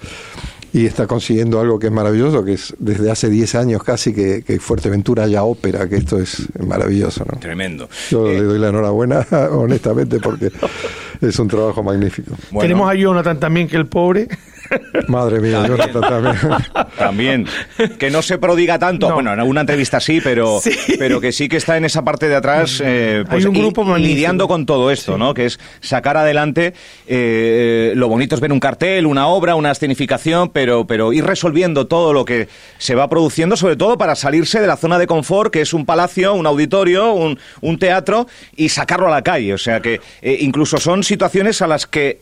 Y 0.72 0.86
está 0.86 1.08
consiguiendo 1.08 1.58
algo 1.58 1.80
que 1.80 1.88
es 1.88 1.92
maravilloso, 1.92 2.44
que 2.44 2.52
es 2.52 2.74
desde 2.78 3.10
hace 3.10 3.28
10 3.28 3.54
años 3.56 3.82
casi 3.82 4.12
que, 4.12 4.58
Fuerteventura 4.60 5.24
haya 5.24 5.42
ópera, 5.42 5.88
que 5.88 5.96
esto 5.96 6.18
es 6.18 6.46
maravilloso. 6.64 7.24
¿no? 7.24 7.40
Tremendo. 7.40 7.88
Yo 8.08 8.24
le 8.24 8.38
eh, 8.38 8.42
doy 8.42 8.58
la 8.58 8.68
enhorabuena, 8.68 9.26
honestamente, 9.50 10.20
porque 10.20 10.52
es 11.20 11.38
un 11.40 11.48
trabajo 11.48 11.82
magnífico. 11.82 12.36
Tenemos 12.60 12.88
a 12.88 12.94
Jonathan 12.94 13.40
también, 13.40 13.66
que 13.66 13.76
el 13.76 13.86
pobre 13.86 14.28
Madre 15.08 15.40
mía, 15.40 15.64
Jonathan 15.66 16.00
también. 16.02 16.36
También. 16.98 17.46
Que 17.98 18.10
no 18.10 18.22
se 18.22 18.38
prodiga 18.38 18.78
tanto. 18.78 19.08
No. 19.08 19.14
Bueno, 19.14 19.32
en 19.32 19.40
alguna 19.40 19.62
entrevista 19.62 20.00
sí, 20.00 20.20
pero, 20.22 20.60
Sí. 20.62 20.70
pero 20.98 21.20
que 21.20 21.32
sí 21.32 21.48
que 21.48 21.56
está 21.56 21.76
en 21.76 21.84
esa 21.84 22.04
parte 22.04 22.28
de 22.28 22.36
atrás, 22.36 22.80
eh, 22.84 23.24
pues, 23.28 23.44
Hay 23.44 23.48
un 23.48 23.54
grupo 23.54 23.96
y 23.98 24.02
lidiando 24.02 24.46
con 24.48 24.66
todo 24.66 24.90
esto, 24.90 25.18
¿no? 25.18 25.34
Que 25.34 25.46
es 25.46 25.58
sacar 25.80 26.16
adelante. 26.16 26.74
eh, 27.06 27.92
lo 27.96 28.08
bonito 28.08 28.34
es 28.34 28.40
ver 28.40 28.52
un 28.52 28.60
cartel, 28.60 29.06
una 29.06 29.26
obra, 29.28 29.54
una 29.54 29.70
escenificación, 29.72 30.50
pero, 30.50 30.86
pero 30.86 31.12
ir 31.12 31.24
resolviendo 31.24 31.86
todo 31.86 32.12
lo 32.12 32.24
que 32.24 32.48
se 32.78 32.94
va 32.94 33.08
produciendo, 33.08 33.56
sobre 33.56 33.76
todo 33.76 33.98
para 33.98 34.14
salirse 34.14 34.60
de 34.60 34.66
la 34.66 34.76
zona 34.76 34.98
de 34.98 35.06
confort, 35.06 35.52
que 35.52 35.60
es 35.62 35.72
un 35.74 35.84
palacio, 35.86 36.34
un 36.34 36.46
auditorio, 36.46 37.12
un, 37.12 37.38
un 37.60 37.78
teatro, 37.78 38.26
y 38.56 38.68
sacarlo 38.68 39.06
a 39.08 39.10
la 39.10 39.22
calle. 39.22 39.54
O 39.54 39.58
sea 39.58 39.80
que 39.80 40.00
eh, 40.22 40.38
incluso 40.40 40.78
son 40.78 41.02
situaciones 41.02 41.62
a 41.62 41.66
las 41.66 41.86
que 41.86 42.20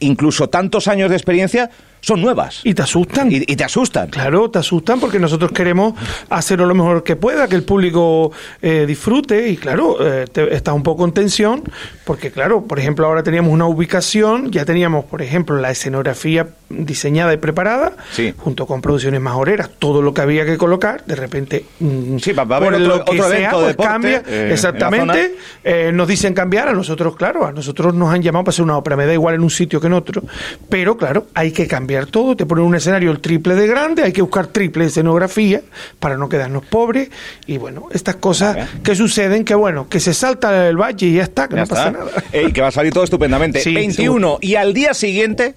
incluso 0.00 0.48
tantos 0.48 0.88
años 0.88 1.10
de 1.10 1.16
experiencia 1.16 1.70
son 2.00 2.20
nuevas. 2.20 2.60
Y 2.62 2.74
te 2.74 2.82
asustan. 2.82 3.32
Y, 3.32 3.36
y 3.46 3.56
te 3.56 3.64
asustan. 3.64 4.08
Claro, 4.10 4.48
te 4.50 4.58
asustan 4.60 5.00
porque 5.00 5.18
nosotros 5.18 5.50
queremos 5.52 5.94
hacerlo 6.30 6.66
lo 6.66 6.74
mejor 6.74 7.02
que 7.02 7.16
pueda, 7.16 7.48
que 7.48 7.56
el 7.56 7.64
público 7.64 8.30
eh, 8.62 8.84
disfrute 8.86 9.48
y 9.48 9.56
claro, 9.56 9.96
eh, 10.00 10.26
te- 10.30 10.54
estás 10.54 10.74
un 10.74 10.82
poco 10.82 11.04
en 11.04 11.12
tensión 11.12 11.62
porque 12.04 12.30
claro, 12.30 12.64
por 12.64 12.78
ejemplo, 12.78 13.06
ahora 13.06 13.22
teníamos 13.22 13.52
una 13.52 13.66
ubicación, 13.66 14.52
ya 14.52 14.64
teníamos, 14.64 15.04
por 15.06 15.20
ejemplo, 15.22 15.56
la 15.58 15.70
escenografía 15.70 16.46
diseñada 16.68 17.32
y 17.32 17.36
preparada, 17.36 17.92
Sí. 18.12 18.34
junto 18.36 18.66
con 18.66 18.80
producciones 18.82 19.20
majoreras, 19.20 19.70
todo 19.78 20.02
lo 20.02 20.12
que 20.12 20.20
había 20.20 20.44
que 20.44 20.56
colocar, 20.58 21.04
de 21.06 21.14
repente, 21.14 21.64
mm, 21.80 22.16
Sí, 22.18 22.32
va- 22.32 22.44
va 22.44 22.56
a 22.56 22.58
haber 22.58 22.72
por 22.72 22.82
otro- 22.82 22.96
lo 22.98 23.04
que 23.04 23.10
otro 23.20 23.30
sea, 23.30 23.50
pues 23.50 23.66
deporte, 23.68 23.88
cambia, 23.92 24.22
eh, 24.26 24.50
exactamente, 24.52 25.34
eh, 25.64 25.90
nos 25.94 26.08
dicen 26.08 26.34
cambiar, 26.34 26.68
a 26.68 26.72
nosotros, 26.72 27.14
claro, 27.16 27.46
a 27.46 27.52
nosotros 27.52 27.94
nos 27.94 28.12
han 28.12 28.20
llamado 28.22 28.44
para 28.44 28.50
hacer 28.52 28.64
una 28.64 28.76
ópera, 28.78 28.96
me 28.96 29.06
da 29.06 29.12
igual 29.12 29.34
en 29.36 29.42
un 29.42 29.50
sitio 29.50 29.80
que 29.80 29.86
en 29.86 29.92
otro, 29.92 30.22
pero 30.68 30.96
claro, 30.96 31.26
hay 31.34 31.52
que 31.52 31.66
cambiar 31.68 32.06
todo, 32.06 32.36
te 32.36 32.46
ponen 32.46 32.64
un 32.64 32.74
escenario 32.74 33.10
el 33.12 33.20
triple 33.20 33.54
de 33.54 33.66
grande, 33.66 34.02
hay 34.02 34.12
que 34.12 34.22
buscar 34.22 34.48
triple 34.48 34.84
de 34.84 34.88
escenografía 34.90 35.60
para 36.00 36.16
no 36.16 36.28
quedarnos 36.28 36.64
pobres, 36.64 37.10
y 37.46 37.58
bueno, 37.58 37.88
estas 37.92 38.16
cosas 38.16 38.56
que 38.82 38.94
suceden, 38.94 39.44
que 39.44 39.54
bueno, 39.54 39.88
que 39.88 40.00
se 40.00 40.12
salta 40.14 40.68
el 40.68 40.76
valle 40.76 41.06
y 41.06 41.12
ya 41.14 41.22
está, 41.22 41.46
que 41.48 41.54
Ya 41.54 41.58
no 41.58 41.62
está. 41.64 41.74
pasa 41.76 41.90
nada. 41.92 42.10
Ey, 42.32 42.52
que 42.52 42.60
va 42.60 42.68
a 42.68 42.72
salir 42.72 42.92
todo 42.92 43.04
estupendamente. 43.04 43.60
Sí, 43.66 43.74
21 43.74 44.38
y 44.40 44.54
al 44.56 44.72
día 44.74 44.94
siguiente. 44.94 45.54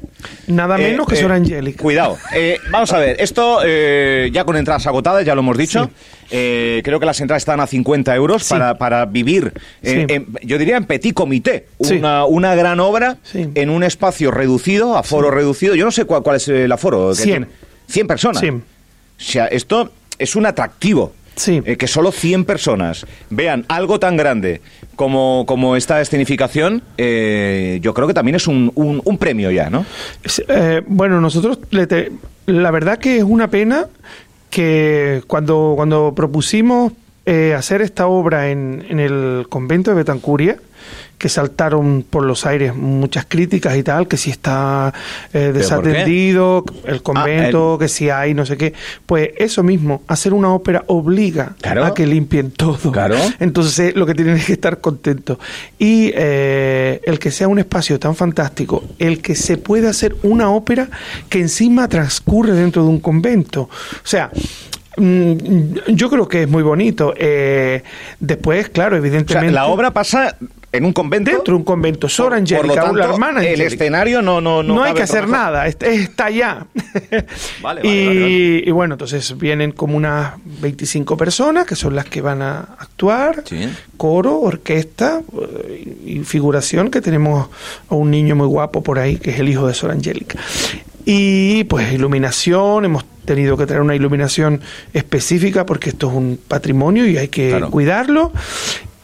Nada 0.47 0.77
menos 0.77 0.98
que 1.05 1.15
Sor 1.15 1.31
Angélica. 1.31 1.81
Cuidado. 1.81 2.17
Eh, 2.33 2.57
vamos 2.71 2.91
a 2.93 2.99
ver, 2.99 3.15
esto 3.19 3.59
eh, 3.65 4.29
ya 4.33 4.43
con 4.43 4.55
entradas 4.57 4.85
agotadas, 4.87 5.25
ya 5.25 5.35
lo 5.35 5.41
hemos 5.41 5.57
dicho. 5.57 5.89
Eh, 6.31 6.81
creo 6.83 6.99
que 6.99 7.05
las 7.05 7.19
entradas 7.21 7.41
están 7.41 7.59
a 7.59 7.65
50 7.67 8.15
euros 8.15 8.43
Sí. 8.43 8.49
para, 8.53 8.77
para 8.77 9.05
vivir, 9.05 9.51
eh, 9.81 10.05
Sí. 10.07 10.13
en- 10.13 10.27
yo 10.43 10.57
diría 10.57 10.77
en 10.77 10.85
petit 10.85 11.13
comité, 11.13 11.65
una, 11.79 12.25
una 12.25 12.53
gran 12.55 12.79
obra 12.79 13.17
en 13.33 13.69
un 13.69 13.83
espacio 13.83 14.29
reducido, 14.31 14.95
aforo 14.97 15.31
reducido. 15.31 15.73
Yo 15.75 15.85
no 15.85 15.91
sé 15.91 16.05
cuál, 16.05 16.21
cuál 16.23 16.35
es 16.37 16.47
el 16.47 16.71
aforo. 16.71 17.09
que 17.09 17.15
100. 17.15 17.25
tiene. 17.25 17.47
100 17.87 18.07
personas. 18.07 18.41
Sí. 18.41 18.49
O 18.49 18.61
sea, 19.17 19.47
esto 19.47 19.91
es 20.17 20.35
un 20.35 20.45
atractivo. 20.45 21.13
Sí. 21.39 21.61
Eh, 21.65 21.77
que 21.77 21.87
solo 21.87 22.11
100 22.11 22.43
personas 22.43 23.05
vean 23.29 23.63
algo 23.69 23.97
tan 23.99 24.17
grande 24.17 24.61
como, 24.97 25.45
como 25.47 25.75
esta 25.77 26.01
escenificación, 26.01 26.83
eh, 26.97 27.79
yo 27.81 27.93
creo 27.93 28.07
que 28.07 28.13
también 28.13 28.35
es 28.35 28.45
un, 28.47 28.71
un- 28.75 29.01
un 29.05 29.17
premio 29.17 29.49
ya, 29.49 29.69
¿no? 29.69 29.85
Eh, 30.49 30.81
bueno, 30.85 31.21
nosotros, 31.21 31.59
le 31.71 31.87
te- 31.87 32.11
la 32.45 32.71
verdad 32.71 32.97
que 32.97 33.17
es 33.17 33.23
una 33.23 33.47
pena 33.49 33.85
que 34.49 35.21
cuando, 35.27 35.73
cuando 35.75 36.13
propusimos 36.15 36.91
hacer 37.55 37.81
esta 37.83 38.07
obra 38.07 38.49
en, 38.49 38.83
en 38.89 38.99
el 38.99 39.45
convento 39.49 39.91
de 39.91 39.97
Betancuria, 39.97 40.57
que 41.19 41.29
saltaron 41.29 42.03
por 42.09 42.23
los 42.23 42.45
aires 42.47 42.73
muchas 42.73 43.25
críticas 43.27 43.77
y 43.77 43.83
tal, 43.83 44.07
que 44.07 44.17
si 44.17 44.31
está 44.31 44.91
eh, 45.33 45.51
desatendido, 45.53 46.63
el 46.85 47.03
convento, 47.03 47.77
que 47.77 47.87
si 47.89 48.09
hay 48.09 48.33
no 48.33 48.45
sé 48.45 48.57
qué, 48.57 48.73
pues 49.05 49.29
eso 49.37 49.61
mismo, 49.61 50.01
hacer 50.07 50.33
una 50.33 50.51
ópera 50.53 50.83
obliga 50.87 51.55
Claro. 51.61 51.85
a 51.85 51.93
que 51.93 52.07
limpien 52.07 52.51
todo. 52.51 52.91
Claro. 52.91 53.17
Entonces 53.39 53.95
lo 53.95 54.05
que 54.05 54.15
tienen 54.15 54.37
es 54.37 54.45
que 54.45 54.53
estar 54.53 54.79
contentos. 54.79 55.37
Y 55.77 56.11
eh, 56.15 57.01
el 57.03 57.19
que 57.19 57.31
sea 57.31 57.47
un 57.49 57.59
espacio 57.59 57.99
tan 57.99 58.15
fantástico, 58.15 58.83
el 58.97 59.21
que 59.21 59.35
se 59.35 59.57
pueda 59.57 59.89
hacer 59.89 60.15
una 60.23 60.49
ópera 60.51 60.87
que 61.27 61.39
encima 61.39 61.87
transcurre 61.89 62.53
dentro 62.53 62.83
de 62.83 62.89
un 62.89 62.99
convento. 63.01 63.63
O 63.63 63.69
sea, 64.07 64.31
yo 64.97 66.09
creo 66.09 66.27
que 66.27 66.43
es 66.43 66.49
muy 66.49 66.63
bonito. 66.63 67.13
Eh, 67.17 67.83
después, 68.19 68.69
claro, 68.69 68.97
O 68.97 68.99
sea, 68.99 69.07
evidentemente... 69.07 69.51
la 69.51 69.67
obra 69.67 69.91
pasa 69.91 70.35
en 70.71 70.85
un 70.85 70.93
convento. 70.93 71.31
Dentro 71.31 71.53
de 71.53 71.57
un 71.57 71.63
convento, 71.63 72.07
Sor 72.07 72.33
Angélica, 72.33 72.59
por 72.67 72.67
lo 72.67 72.75
tanto, 72.75 72.97
la 72.97 73.05
hermana 73.05 73.43
el 73.43 73.61
escenario 73.61 74.21
no 74.21 74.39
no 74.39 74.61
no, 74.61 74.75
No, 74.75 74.83
hay 74.83 74.93
que 74.93 75.01
hacer 75.01 75.21
mejor. 75.23 75.37
nada, 75.37 75.67
es- 75.67 75.77
está 75.81 76.25
allá. 76.25 76.65
Vale, 76.75 77.25
vale, 77.61 77.81
y, 77.87 78.05
vale, 78.05 78.19
vale. 78.19 78.63
y 78.67 78.71
bueno, 78.71 78.93
entonces 78.95 79.35
vienen 79.37 79.71
como 79.71 79.97
unas 79.97 80.33
25 80.61 81.17
personas 81.17 81.65
que 81.65 81.75
son 81.75 81.95
las 81.95 82.05
que 82.05 82.21
van 82.21 82.41
a 82.43 82.59
actuar, 82.77 83.43
Sí. 83.45 83.67
coro, 83.97 84.39
orquesta 84.41 85.21
eh, 85.69 85.97
y 86.05 86.19
figuración, 86.19 86.91
que 86.91 87.01
tenemos 87.01 87.49
a 87.89 87.95
un 87.95 88.11
niño 88.11 88.35
muy 88.35 88.47
guapo 88.47 88.83
por 88.83 88.99
ahí, 88.99 89.17
que 89.17 89.31
es 89.31 89.39
el 89.39 89.49
hijo 89.49 89.65
de 89.67 89.73
Sor 89.73 89.89
Angélica. 89.91 90.37
Y 91.05 91.63
pues 91.63 91.91
iluminación, 91.93 92.85
hemos 92.85 93.03
tenido 93.29 93.55
que 93.55 93.67
traer 93.67 93.81
una 93.83 93.93
iluminación 93.95 94.59
específica 94.91 95.63
porque 95.65 95.91
esto 95.91 96.09
es 96.09 96.13
un 96.15 96.39
patrimonio 96.47 97.05
y 97.05 97.17
hay 97.17 97.27
que 97.27 97.49
Claro. 97.51 97.69
cuidarlo. 97.69 98.31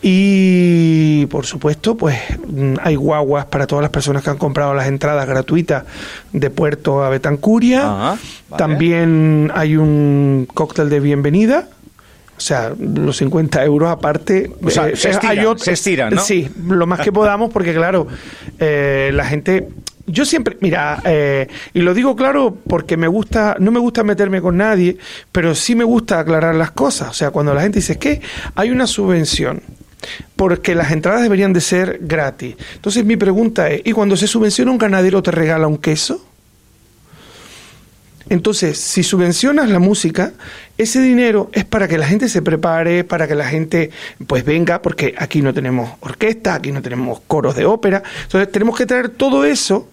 Y 0.08 1.26
por 1.28 1.46
supuesto, 1.46 1.96
pues 1.98 2.18
mm, 2.48 2.76
hay 2.84 2.96
guaguas 2.96 3.46
para 3.46 3.66
todas 3.68 3.82
las 3.84 3.92
personas 3.92 4.24
que 4.24 4.30
han 4.30 4.38
comprado 4.38 4.74
las 4.74 4.88
entradas 4.88 5.28
gratuitas 5.28 5.84
de 6.32 6.50
Puerto 6.50 7.04
a 7.04 7.10
Betancuria. 7.10 7.80
Ajá, 7.82 8.18
vale. 8.50 8.58
También 8.58 9.52
hay 9.56 9.78
un 9.78 10.48
cóctel 10.54 10.90
de 10.90 11.00
bienvenida. 11.00 11.68
O 12.38 12.42
sea, 12.42 12.74
los 12.78 13.18
50 13.18 13.64
euros 13.64 13.90
aparte. 13.90 14.52
O 14.62 14.70
sea, 14.70 14.90
eh, 14.90 14.96
se 14.96 15.08
eh, 15.08 15.12
estiran, 15.12 15.38
hay 15.40 15.46
otro- 15.46 15.64
se 15.64 15.72
estiran, 15.72 16.14
¿no? 16.14 16.22
Sí, 16.22 16.50
lo 16.68 16.86
más 16.86 17.00
que 17.00 17.12
podamos, 17.12 17.52
porque 17.52 17.74
claro, 17.74 18.08
eh, 18.60 19.12
la 19.14 19.26
gente. 19.26 19.70
Yo 20.08 20.24
siempre, 20.24 20.56
mira, 20.62 21.02
eh, 21.06 21.48
y 21.74 21.80
lo 21.82 21.94
digo 21.96 22.16
claro 22.16 22.56
porque 22.68 22.96
me 22.96 23.08
gusta, 23.08 23.56
no 23.60 23.72
me 23.72 23.80
gusta 23.80 24.04
meterme 24.04 24.40
con 24.40 24.56
nadie, 24.58 24.98
pero 25.32 25.56
sí 25.56 25.74
me 25.74 25.84
gusta 25.84 26.20
aclarar 26.20 26.54
las 26.56 26.72
cosas. 26.72 27.10
O 27.10 27.14
sea, 27.14 27.32
cuando 27.32 27.54
la 27.56 27.62
gente 27.62 27.80
dice 27.80 27.98
que 27.98 28.22
hay 28.54 28.70
una 28.70 28.86
subvención, 28.86 29.64
porque 30.36 30.76
las 30.76 30.92
entradas 30.92 31.24
deberían 31.24 31.54
de 31.54 31.62
ser 31.62 32.00
gratis. 32.02 32.56
Entonces 32.76 33.04
mi 33.06 33.16
pregunta 33.18 33.70
es, 33.70 33.82
¿y 33.86 33.92
cuando 33.94 34.16
se 34.18 34.28
subvenciona 34.28 34.70
un 34.72 34.78
ganadero 34.78 35.24
te 35.24 35.32
regala 35.32 35.68
un 35.68 35.78
queso? 35.78 36.25
Entonces, 38.30 38.78
si 38.78 39.04
subvencionas 39.04 39.70
la 39.70 39.80
música, 39.80 40.34
ese 40.78 41.02
dinero 41.02 41.50
es 41.54 41.66
para 41.66 41.88
que 41.88 41.98
la 41.98 42.08
gente 42.08 42.30
se 42.30 42.42
prepare, 42.42 43.04
para 43.04 43.28
que 43.28 43.36
la 43.36 43.48
gente 43.48 43.92
pues 44.28 44.44
venga, 44.46 44.82
porque 44.82 45.16
aquí 45.18 45.42
no 45.42 45.54
tenemos 45.54 45.92
orquesta, 46.02 46.56
aquí 46.56 46.72
no 46.72 46.82
tenemos 46.82 47.22
coros 47.28 47.56
de 47.56 47.66
ópera. 47.66 48.04
Entonces, 48.24 48.52
tenemos 48.52 48.78
que 48.78 48.86
traer 48.86 49.10
todo 49.10 49.46
eso 49.46 49.90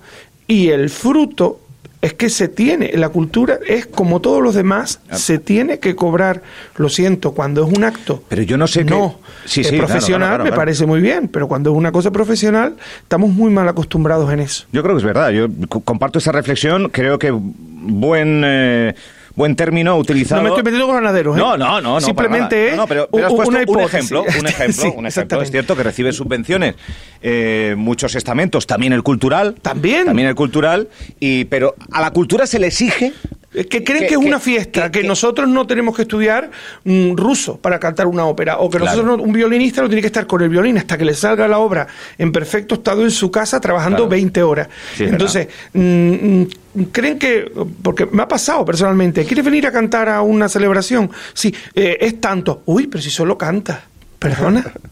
y 0.47 0.69
el 0.69 0.91
fruto 0.91 1.62
es 2.03 2.13
que 2.15 2.29
se 2.29 2.49
tiene, 2.49 2.91
la 2.95 3.09
cultura 3.09 3.59
es 3.67 3.87
como 3.87 4.21
todos 4.21 4.43
los 4.43 4.55
demás, 4.55 5.01
Ah. 5.09 5.17
se 5.17 5.39
tiene 5.39 5.79
que 5.79 5.95
cobrar, 5.97 6.43
lo 6.77 6.89
siento, 6.91 7.33
cuando 7.33 7.65
es 7.67 7.73
un 7.75 7.85
acto. 7.85 8.23
Pero 8.29 8.43
yo 8.43 8.57
no 8.59 8.67
sé 8.67 8.85
No, 8.85 9.21
Sí, 9.47 9.63
es 9.63 9.69
sí, 9.69 9.77
profesional 9.79 10.29
claro, 10.29 10.43
claro, 10.43 10.51
me 10.51 10.57
parece 10.57 10.85
muy 10.85 11.01
bien, 11.01 11.29
pero 11.29 11.49
cuando 11.49 11.71
es 11.71 11.77
una 11.77 11.93
cosa 11.93 12.11
profesional, 12.11 12.77
estamos 13.03 13.31
muy 13.31 13.51
mal 13.51 13.67
acostumbrados 13.69 14.31
en 14.33 14.41
eso. 14.41 14.67
Yo 14.73 14.83
creo 14.83 14.95
que 14.97 14.99
es 14.99 15.05
verdad. 15.05 15.31
Yo 15.31 15.47
co- 15.69 15.81
comparto 15.81 16.19
esa 16.19 16.33
reflexión. 16.33 16.89
Creo 16.91 17.19
que 17.19 17.31
buen 17.33 18.43
eh, 18.45 18.95
buen 19.35 19.57
término 19.57 19.97
utilizado. 19.97 20.43
No 20.43 20.45
me 20.45 20.49
estoy 20.51 20.65
metiendo 20.65 20.87
con 20.87 20.97
ganaderos, 20.97 21.37
¿eh? 21.37 21.41
No, 21.41 21.57
no, 21.57 21.81
no, 21.81 21.95
no. 21.95 22.01
Simplemente 22.01 22.69
es 22.69 22.77
No, 22.77 22.83
no, 22.83 22.87
pero, 22.89 23.09
pero 23.11 23.27
has 23.27 23.33
una 23.33 23.63
un 23.67 23.81
ejemplo, 23.81 24.23
un 24.23 24.47
ejemplo, 24.47 24.83
Sí, 24.83 24.93
un 24.95 25.07
ejemplo. 25.07 25.43
Es 25.43 25.51
cierto 25.51 25.77
que 25.77 25.83
recibe 25.83 26.13
subvenciones 26.13 26.75
eh, 27.23 27.75
muchos 27.77 28.15
estamentos, 28.15 28.67
también 28.67 28.93
el 28.93 29.03
cultural. 29.03 29.55
También. 29.61 30.07
También 30.07 30.29
el 30.29 30.35
cultural. 30.35 30.89
Y, 31.21 31.45
pero 31.47 31.75
a 31.91 32.01
la 32.01 32.11
cultura 32.11 32.47
se 32.47 32.59
le 32.59 32.69
exige 32.69 33.13
Es 33.55 33.67
que 33.67 33.85
creen 33.85 34.03
Que- 34.03 34.07
que, 34.09 34.15
es 34.15 34.21
una 34.21 34.41
fiesta, 34.41 34.87
que- 34.87 34.91
que, 34.91 35.01
que- 35.03 35.07
nosotros 35.09 35.47
no 35.49 35.67
tenemos 35.67 35.95
que 35.95 36.03
estudiar 36.03 36.51
mm, 36.85 37.15
ruso 37.17 37.59
para 37.59 37.79
cantar 37.79 38.07
una 38.07 38.25
ópera, 38.25 38.59
o 38.59 38.71
que 38.71 38.79
Claro. 38.79 38.97
nosotros 38.97 39.19
no- 39.19 39.23
un 39.25 39.33
violinista 39.33 39.83
no 39.83 39.89
tiene 39.89 40.01
que 40.01 40.07
estar 40.07 40.27
con 40.27 40.41
el 40.43 40.49
violín 40.49 40.79
hasta 40.79 40.97
que 40.97 41.05
le 41.05 41.15
salga 41.15 41.47
la 41.47 41.59
obra 41.59 41.87
en 42.17 42.33
perfecto 42.33 42.77
estado 42.77 43.03
en 43.05 43.11
su 43.11 43.31
casa 43.31 43.61
trabajando 43.61 43.99
Claro. 43.99 44.09
20 44.11 44.43
horas. 44.43 44.69
Sí, 44.97 45.05
Entonces, 45.05 45.49
mm, 45.75 45.81
mm, 46.13 46.47
creen 46.93 47.19
que, 47.19 47.53
porque 47.83 48.07
me 48.07 48.23
ha 48.23 48.29
pasado 48.29 48.65
personalmente, 48.65 49.25
¿quieres 49.25 49.45
venir 49.45 49.67
a 49.67 49.73
cantar 49.73 50.09
a 50.09 50.23
una 50.23 50.49
celebración? 50.49 51.11
Sí, 51.35 51.55
eh, 51.75 51.99
es 52.01 52.21
tanto. 52.21 52.63
Uy, 52.67 52.87
pero 52.87 53.03
si 53.03 53.11
solo 53.11 53.37
canta. 53.37 53.85
Perdona. 54.19 54.65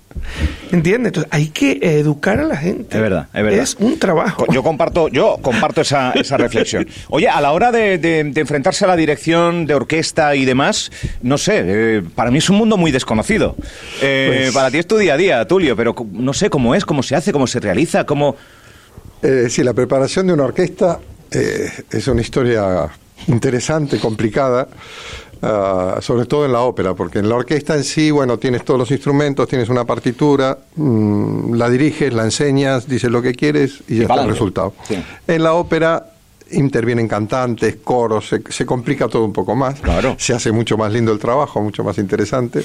¿Entiendes? 0.72 1.08
Entonces, 1.10 1.32
hay 1.32 1.48
que 1.48 1.78
educar 1.82 2.38
a 2.38 2.44
la 2.44 2.56
gente. 2.56 2.96
Es 2.96 3.02
verdad, 3.02 3.26
es 3.34 3.42
verdad. 3.42 3.60
Es 3.60 3.74
un 3.80 3.98
trabajo. 3.98 4.44
Yo 4.52 4.62
comparto, 4.62 5.08
yo 5.08 5.38
comparto 5.42 5.80
esa, 5.80 6.12
esa 6.12 6.36
reflexión. 6.36 6.86
Oye, 7.08 7.28
a 7.28 7.40
la 7.40 7.52
hora 7.52 7.72
de, 7.72 7.98
de- 7.98 8.24
de 8.24 8.40
enfrentarse 8.40 8.84
a 8.84 8.88
la 8.88 8.96
dirección 8.96 9.66
de 9.66 9.74
orquesta 9.74 10.34
y 10.36 10.44
demás, 10.44 10.90
no 11.22 11.38
sé, 11.38 11.62
eh, 11.64 12.02
para 12.14 12.30
mí 12.30 12.38
es 12.38 12.48
un 12.50 12.56
mundo 12.56 12.76
muy 12.76 12.92
desconocido. 12.92 13.56
Eh, 14.02 14.42
Pues- 14.44 14.54
Para 14.54 14.70
ti 14.70 14.78
es 14.78 14.86
tu 14.86 14.96
día 14.96 15.14
a 15.14 15.16
día, 15.16 15.46
Tulio, 15.48 15.74
pero 15.76 15.94
no 16.12 16.32
sé 16.32 16.50
cómo 16.50 16.74
es, 16.74 16.84
cómo 16.84 17.02
se 17.02 17.16
hace, 17.16 17.32
cómo 17.32 17.46
se 17.46 17.58
realiza, 17.60 18.04
cómo... 18.06 18.36
Eh, 19.22 19.46
sí, 19.50 19.62
la 19.64 19.74
preparación 19.74 20.26
de 20.28 20.32
una 20.32 20.44
orquesta 20.44 20.98
eh, 21.32 21.68
es 21.90 22.06
una 22.08 22.20
historia 22.22 22.88
interesante, 23.26 23.98
complicada, 23.98 24.66
ah, 25.42 25.98
sobre 26.00 26.26
todo 26.26 26.44
en 26.44 26.52
la 26.52 26.60
ópera, 26.60 26.94
porque 26.94 27.18
en 27.18 27.28
la 27.28 27.36
orquesta 27.36 27.74
en 27.74 27.84
sí, 27.84 28.10
bueno, 28.10 28.38
tienes 28.38 28.64
todos 28.64 28.78
los 28.78 28.90
instrumentos, 28.90 29.48
tienes 29.48 29.68
una 29.68 29.84
partitura, 29.84 30.58
mm, 30.76 31.54
la 31.54 31.68
diriges, 31.68 32.12
la 32.12 32.24
enseñas, 32.24 32.88
dices 32.88 33.10
lo 33.10 33.22
que 33.22 33.34
quieres 33.34 33.82
y 33.88 33.96
ya 33.96 34.02
está 34.02 34.22
el 34.22 34.30
resultado. 34.30 34.74
Sí. 34.86 35.02
En 35.26 35.42
la 35.42 35.54
ópera 35.54 36.06
intervienen 36.52 37.06
cantantes, 37.06 37.76
coros, 37.82 38.28
se, 38.28 38.42
se 38.48 38.66
complica 38.66 39.08
todo 39.08 39.24
un 39.24 39.32
poco 39.32 39.54
más. 39.54 39.80
Claro. 39.80 40.16
Se 40.18 40.34
hace 40.34 40.52
mucho 40.52 40.76
más 40.76 40.92
lindo 40.92 41.12
el 41.12 41.18
trabajo, 41.18 41.60
mucho 41.60 41.84
más 41.84 41.98
interesante. 41.98 42.64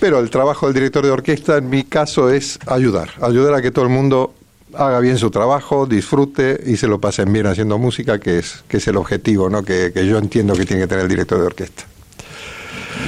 Pero 0.00 0.18
el 0.18 0.30
trabajo 0.30 0.66
del 0.66 0.74
director 0.74 1.04
de 1.04 1.10
orquesta, 1.10 1.56
en 1.56 1.70
mi 1.70 1.84
caso, 1.84 2.30
es 2.30 2.58
ayudar. 2.66 3.10
Ayudar 3.20 3.54
a 3.54 3.62
que 3.62 3.70
todo 3.70 3.84
el 3.84 3.90
mundo 3.90 4.34
haga 4.76 5.00
bien 5.00 5.18
su 5.18 5.30
trabajo, 5.30 5.86
disfrute 5.86 6.60
y 6.66 6.76
se 6.76 6.86
lo 6.86 7.00
pasen 7.00 7.32
bien 7.32 7.46
haciendo 7.46 7.78
música, 7.78 8.18
que 8.18 8.38
es, 8.38 8.64
que 8.68 8.78
es 8.78 8.88
el 8.88 8.96
objetivo 8.96 9.48
¿no? 9.50 9.62
que, 9.62 9.90
que 9.92 10.06
yo 10.06 10.18
entiendo 10.18 10.54
que 10.54 10.64
tiene 10.66 10.82
que 10.82 10.88
tener 10.88 11.04
el 11.04 11.08
director 11.08 11.38
de 11.40 11.46
orquesta. 11.46 11.84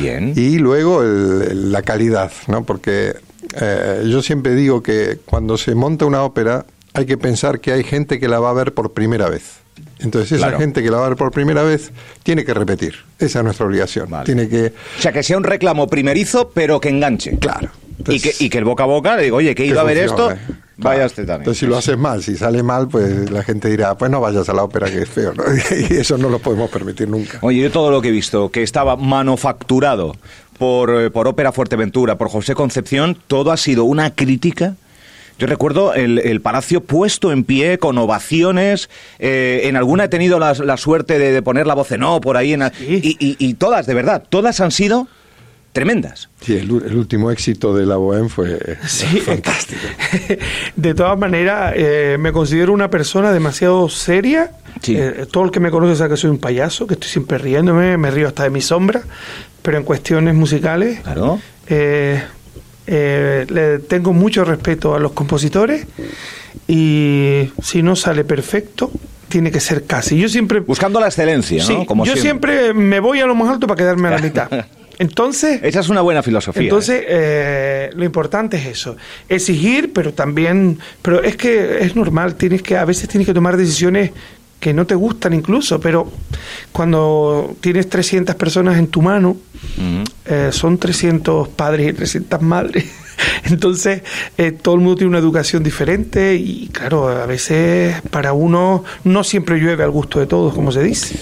Bien. 0.01 0.33
Y 0.37 0.59
luego 0.59 1.03
el- 1.03 1.73
la 1.73 1.83
calidad, 1.83 2.33
¿no? 2.49 2.65
porque 2.65 3.15
eh, 3.61 4.05
yo 4.09 4.23
siempre 4.23 4.55
digo 4.55 4.83
que 4.83 5.19
cuando 5.25 5.57
se 5.57 5.75
monta 5.75 6.05
una 6.07 6.23
ópera 6.23 6.67
hay 6.95 7.07
que 7.07 7.17
pensar 7.19 7.61
que 7.61 7.73
hay 7.73 7.85
gente 7.85 8.19
que 8.19 8.29
la 8.29 8.41
va 8.41 8.51
a 8.51 8.55
ver 8.55 8.73
por 8.75 8.93
primera 8.93 9.29
vez. 9.29 9.61
Entonces 9.99 10.33
esa 10.33 10.47
Claro. 10.49 10.59
gente 10.59 10.83
que 10.83 10.91
la 10.91 10.99
va 10.99 11.07
a 11.07 11.09
ver 11.11 11.19
por 11.19 11.31
primera 11.31 11.63
vez 11.63 11.91
tiene 12.23 12.45
que 12.45 12.53
repetir. 12.55 12.95
Esa 13.19 13.39
es 13.41 13.45
nuestra 13.45 13.67
obligación. 13.67 14.09
Vale. 14.11 14.25
Tiene 14.27 14.49
que... 14.49 14.73
O 14.99 15.01
sea, 15.03 15.13
que 15.13 15.23
sea 15.23 15.37
un 15.37 15.45
reclamo 15.45 15.87
primerizo, 15.87 16.51
pero 16.55 16.81
que 16.81 16.89
enganche. 16.91 17.39
Claro. 17.39 17.71
Y, 18.09 18.21
que, 18.21 18.33
y 18.39 18.49
que 18.51 18.59
el 18.59 18.65
boca 18.65 18.85
a 18.85 18.87
boca 18.87 19.17
le 19.17 19.25
digo, 19.25 19.37
oye, 19.39 19.55
que 19.55 19.63
he 19.65 19.67
ido 19.67 19.81
a 19.81 19.85
ver 19.85 19.97
esto, 19.99 20.17
funcione. 20.29 20.41
Claro. 20.47 20.61
vaya 20.77 21.05
este 21.07 21.23
también. 21.23 21.41
Entonces 21.43 21.61
si 21.61 21.67
lo 21.67 21.77
haces 21.77 21.97
mal, 21.97 22.23
si 22.23 22.37
sale 22.37 22.63
mal, 22.63 22.89
pues 22.89 23.31
la 23.31 23.43
gente 23.43 23.69
dirá, 23.71 23.97
pues 23.97 24.11
no 24.11 24.21
vayas 24.21 24.49
a 24.49 24.53
la 24.53 24.63
ópera 24.65 24.91
que 24.91 24.99
es 25.03 25.09
feo. 25.09 25.33
¿no? 25.35 25.45
y 25.91 25.95
eso 25.95 26.19
no 26.19 26.29
lo 26.29 26.39
podemos 26.39 26.69
permitir 26.71 27.09
nunca. 27.09 27.39
Oye, 27.41 27.61
yo 27.63 27.71
todo 27.71 27.91
lo 27.91 28.03
que 28.03 28.09
he 28.09 28.13
visto, 28.13 28.51
que 28.51 28.63
estaba 28.63 28.97
manufacturado 28.97 30.17
por, 30.59 30.91
eh, 30.91 31.11
por 31.11 31.29
Ópera 31.29 31.53
Fuerteventura, 31.53 32.17
por 32.19 32.29
José 32.29 32.55
Concepción, 32.55 33.17
todo 33.27 33.53
ha 33.53 33.57
sido 33.57 33.85
una 33.85 34.15
crítica. 34.15 34.75
Yo 35.39 35.47
recuerdo 35.47 35.93
el, 35.93 36.19
el 36.19 36.41
palacio 36.41 36.81
puesto 36.83 37.31
en 37.31 37.45
pie, 37.45 37.77
con 37.79 37.99
ovaciones. 37.99 38.89
eh, 39.19 39.63
en 39.65 39.77
alguna 39.77 40.05
he 40.05 40.09
tenido 40.09 40.39
la, 40.39 40.55
la 40.55 40.77
suerte 40.79 41.19
de, 41.19 41.31
de 41.31 41.43
poner 41.43 41.67
la 41.67 41.75
voz 41.75 41.93
en 41.93 42.03
O 42.05 42.21
por 42.23 42.37
ahí. 42.39 42.55
En, 42.55 42.63
Sí. 42.79 43.01
y, 43.03 43.17
y- 43.27 43.37
y 43.39 43.55
todas, 43.55 43.85
de 43.87 43.93
verdad, 43.93 44.23
todas 44.29 44.61
han 44.61 44.71
sido 44.71 45.09
tremendas. 45.77 46.29
Sí, 46.41 46.57
el, 46.57 46.71
último 46.73 47.31
éxito 47.31 47.77
de 47.77 47.85
la 47.85 47.97
Bohème 47.99 48.29
fue 48.31 48.79
Sí. 48.87 49.21
fantástico. 49.21 49.81
De 50.77 50.95
todas 50.95 51.19
maneras, 51.19 51.75
eh, 51.77 52.17
me 52.19 52.33
considero 52.33 52.73
una 52.73 52.89
persona 52.89 53.31
demasiado 53.31 53.89
seria. 53.91 54.53
Sí. 54.81 54.97
Eh, 54.97 55.27
todo 55.31 55.45
el 55.45 55.51
que 55.51 55.61
me 55.61 55.71
conoce 55.71 55.95
sabe 55.97 56.11
que 56.11 56.17
soy 56.17 56.31
un 56.31 56.39
payaso, 56.39 56.87
que 56.87 56.95
estoy 56.95 57.11
siempre 57.11 57.37
riéndome, 57.39 57.97
me 57.99 58.11
río 58.11 58.27
hasta 58.29 58.45
de 58.45 58.51
mi 58.51 58.63
sombra. 58.63 59.03
Pero 59.63 59.77
en 59.77 59.85
cuestiones 59.85 60.35
musicales, 60.35 61.01
Claro. 61.01 61.41
eh, 61.69 62.23
eh, 62.87 63.47
le 63.49 63.79
tengo 63.81 64.13
mucho 64.15 64.45
respeto 64.45 64.95
a 64.95 64.99
los 65.01 65.13
compositores 65.13 65.87
y 66.69 67.51
si 67.63 67.83
no 67.83 67.97
sale 67.97 68.25
perfecto, 68.25 68.91
tiene 69.29 69.51
que 69.51 69.59
ser 69.61 69.85
casi. 69.85 70.17
Yo 70.19 70.29
siempre... 70.29 70.61
Buscando 70.61 71.01
la 71.01 71.07
excelencia, 71.07 71.59
¿no? 71.59 71.67
Sí, 71.67 71.85
Como 71.87 72.05
yo 72.07 72.17
siempre 72.17 72.73
me 72.75 73.01
voy 73.01 73.21
a 73.21 73.27
lo 73.27 73.35
más 73.35 73.49
alto 73.51 73.67
para 73.67 73.77
quedarme 73.79 74.09
a 74.09 74.13
la 74.13 74.19
mitad. 74.19 74.49
Entonces... 74.99 75.61
Esa 75.63 75.81
es 75.81 75.89
una 75.89 76.01
buena 76.01 76.23
filosofía. 76.23 76.63
Entonces, 76.63 77.03
¿eh? 77.03 77.07
eh, 77.09 77.91
lo 77.95 78.05
importante 78.05 78.57
es 78.57 78.67
eso, 78.67 78.97
exigir, 79.29 79.93
pero 79.93 80.15
también, 80.15 80.79
pero 81.03 81.23
es 81.23 81.37
que 81.37 81.79
es 81.81 81.97
normal, 81.97 82.35
tienes 82.37 82.63
que 82.63 82.77
a 82.77 82.85
veces 82.85 83.09
tienes 83.09 83.27
que 83.27 83.35
tomar 83.35 83.57
decisiones 83.57 84.13
que 84.61 84.73
no 84.73 84.87
te 84.87 84.95
gustan 84.95 85.35
incluso, 85.35 85.79
pero 85.81 86.11
cuando 86.73 87.57
tienes 87.61 87.89
300 87.89 88.35
personas 88.37 88.79
en 88.79 88.89
tu 88.89 89.03
mano, 89.03 89.37
eh, 90.25 90.49
son 90.51 90.79
300 90.79 91.49
padres 91.49 91.91
y 91.91 91.93
300 91.93 92.43
madres. 92.43 92.85
Entonces, 93.45 94.03
eh, 94.39 94.53
todo 94.53 94.75
el 94.75 94.81
mundo 94.81 94.97
tiene 94.97 95.09
una 95.11 95.19
educación 95.19 95.63
diferente 95.63 96.35
y 96.37 96.69
claro, 96.73 97.09
a 97.09 97.27
veces 97.27 98.01
para 98.11 98.33
uno 98.33 98.85
no 99.05 99.25
siempre 99.25 99.59
llueve 99.59 99.85
al 99.85 99.91
gusto 99.91 100.19
de 100.21 100.27
todos, 100.27 100.55
como 100.55 100.73
se 100.73 100.83
dice. 100.83 101.17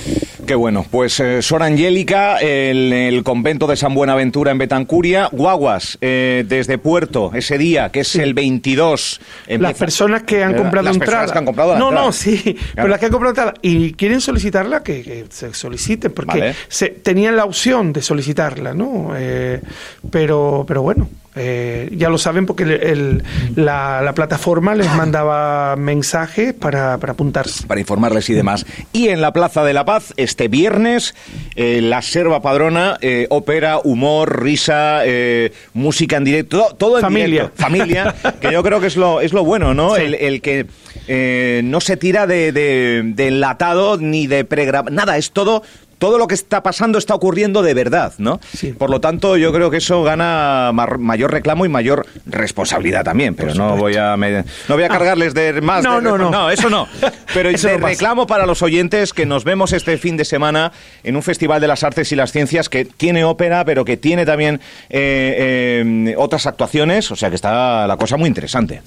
Qué 0.46 0.54
bueno, 0.54 0.84
pues 0.90 1.20
eh, 1.20 1.40
Sor 1.40 1.62
Angélica, 1.62 2.36
el, 2.38 2.92
el 2.92 3.22
convento 3.22 3.66
de 3.66 3.76
San 3.76 3.94
Buenaventura 3.94 4.50
en 4.50 4.58
Betancuria, 4.58 5.28
Guaguas, 5.32 5.96
eh, 6.02 6.44
desde 6.46 6.76
Puerto, 6.76 7.30
ese 7.34 7.56
día, 7.56 7.88
que 7.90 8.00
es 8.00 8.14
el 8.16 8.34
22. 8.34 9.20
Las 9.46 9.48
empieza- 9.48 9.78
personas 9.78 10.22
que 10.24 10.44
han 10.44 10.52
Eh, 10.54 10.56
comprado 10.56 10.84
las 10.84 10.96
entrada. 10.96 11.12
personas 11.20 11.32
que 11.32 11.38
han 11.38 11.44
comprado 11.46 11.78
no, 11.78 11.88
entrada. 11.88 12.06
no, 12.06 12.12
sí. 12.12 12.56
Pero 12.74 12.88
las 12.88 12.98
que 13.00 13.06
han 13.06 13.12
comprado 13.12 13.30
entrada 13.30 13.54
y 13.62 13.94
quieren 13.94 14.20
solicitarla, 14.20 14.82
que, 14.82 15.02
que 15.02 15.24
se 15.30 15.54
soliciten, 15.54 16.12
porque 16.12 16.38
Vale. 16.38 16.54
se, 16.68 16.88
tenían 16.90 17.36
la 17.36 17.46
opción 17.46 17.94
de 17.94 18.02
solicitarla, 18.02 18.74
¿no? 18.74 19.12
Eh, 19.16 19.62
pero, 20.10 20.64
pero 20.68 20.82
bueno, 20.82 21.08
eh, 21.36 21.88
ya 21.92 22.08
lo 22.08 22.18
saben 22.18 22.46
porque 22.46 22.62
el- 22.64 22.70
el- 22.72 23.22
la, 23.56 24.02
la 24.02 24.14
plataforma 24.14 24.74
les 24.74 24.92
mandaba 24.94 25.76
mensajes 25.76 26.52
para, 26.54 26.98
para 26.98 27.12
apuntarse. 27.12 27.66
para 27.66 27.80
informarles 27.80 28.28
y 28.30 28.34
demás. 28.34 28.64
Y 28.92 29.08
en 29.08 29.20
la 29.20 29.32
Plaza 29.32 29.64
de 29.64 29.72
la 29.72 29.84
Paz, 29.84 30.12
este 30.16 30.48
viernes, 30.48 31.14
eh, 31.56 31.80
la 31.82 32.02
Serva 32.02 32.40
Padrona, 32.42 32.98
eh, 33.00 33.26
ópera, 33.30 33.78
humor, 33.82 34.42
risa, 34.42 35.00
eh, 35.04 35.52
música 35.72 36.16
en 36.16 36.24
directo, 36.24 36.74
todo, 36.78 36.96
en 36.98 37.02
Familia. 37.02 37.26
directo. 37.42 37.62
Familia, 37.62 38.14
que 38.40 38.52
yo 38.52 38.62
creo 38.62 38.80
que 38.80 38.86
es 38.86 38.96
lo, 38.96 39.20
es 39.20 39.32
lo 39.32 39.44
bueno, 39.44 39.74
¿no? 39.74 39.96
Sí. 39.96 40.02
El, 40.02 40.14
el 40.14 40.40
que 40.40 40.66
eh, 41.08 41.62
no 41.64 41.80
se 41.80 41.96
tira 41.96 42.26
de, 42.26 42.52
de, 42.52 43.02
de 43.04 43.28
enlatado 43.28 43.96
ni 43.98 44.26
de 44.26 44.44
pregrabado, 44.44 44.94
nada, 44.94 45.16
es 45.18 45.32
todo... 45.32 45.62
Todo 46.04 46.18
lo 46.18 46.26
que 46.28 46.34
está 46.34 46.62
pasando 46.62 46.98
está 46.98 47.14
ocurriendo 47.14 47.62
de 47.62 47.72
verdad, 47.72 48.12
¿no? 48.18 48.38
Sí. 48.54 48.74
Por 48.74 48.90
lo 48.90 49.00
tanto, 49.00 49.38
yo 49.38 49.54
creo 49.54 49.70
que 49.70 49.78
eso 49.78 50.02
gana 50.02 50.70
mayor 50.98 51.32
reclamo 51.32 51.64
y 51.64 51.70
mayor 51.70 52.04
responsabilidad 52.26 53.04
también. 53.04 53.34
Pero 53.34 53.54
no 53.54 53.74
voy 53.78 53.96
a 53.96 54.14
no 54.14 54.74
voy 54.74 54.84
a 54.84 54.88
cargarles 54.88 55.32
de 55.32 55.62
más. 55.62 55.82
No, 55.82 55.96
de- 55.96 56.02
no, 56.02 56.18
no. 56.18 56.30
no, 56.30 56.50
eso 56.50 56.68
no. 56.68 56.86
Pero 57.32 57.48
Eso 57.48 57.68
de 57.68 57.74
no 57.76 57.80
pasa. 57.80 57.90
reclamo 57.92 58.26
para 58.26 58.44
los 58.44 58.60
oyentes 58.60 59.14
que 59.14 59.24
nos 59.24 59.44
vemos 59.44 59.72
este 59.72 59.96
fin 59.96 60.18
de 60.18 60.26
semana 60.26 60.72
en 61.04 61.16
un 61.16 61.22
Festival 61.22 61.58
de 61.62 61.68
las 61.68 61.82
Artes 61.84 62.12
y 62.12 62.16
las 62.16 62.32
Ciencias 62.32 62.68
que 62.68 62.84
tiene 62.84 63.24
ópera, 63.24 63.64
pero 63.64 63.86
que 63.86 63.96
tiene 63.96 64.26
también 64.26 64.60
eh, 64.90 65.82
eh, 65.86 66.14
otras 66.18 66.46
actuaciones. 66.46 67.10
O 67.12 67.16
sea 67.16 67.30
que 67.30 67.36
está 67.36 67.86
la 67.86 67.96
cosa 67.96 68.18
muy 68.18 68.28
interesante. 68.28 68.82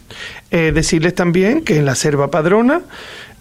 Eh, 0.51 0.71
decirles 0.71 1.15
también 1.15 1.63
que 1.63 1.77
en 1.77 1.85
la 1.85 1.95
Serva 1.95 2.29
Padrona 2.29 2.81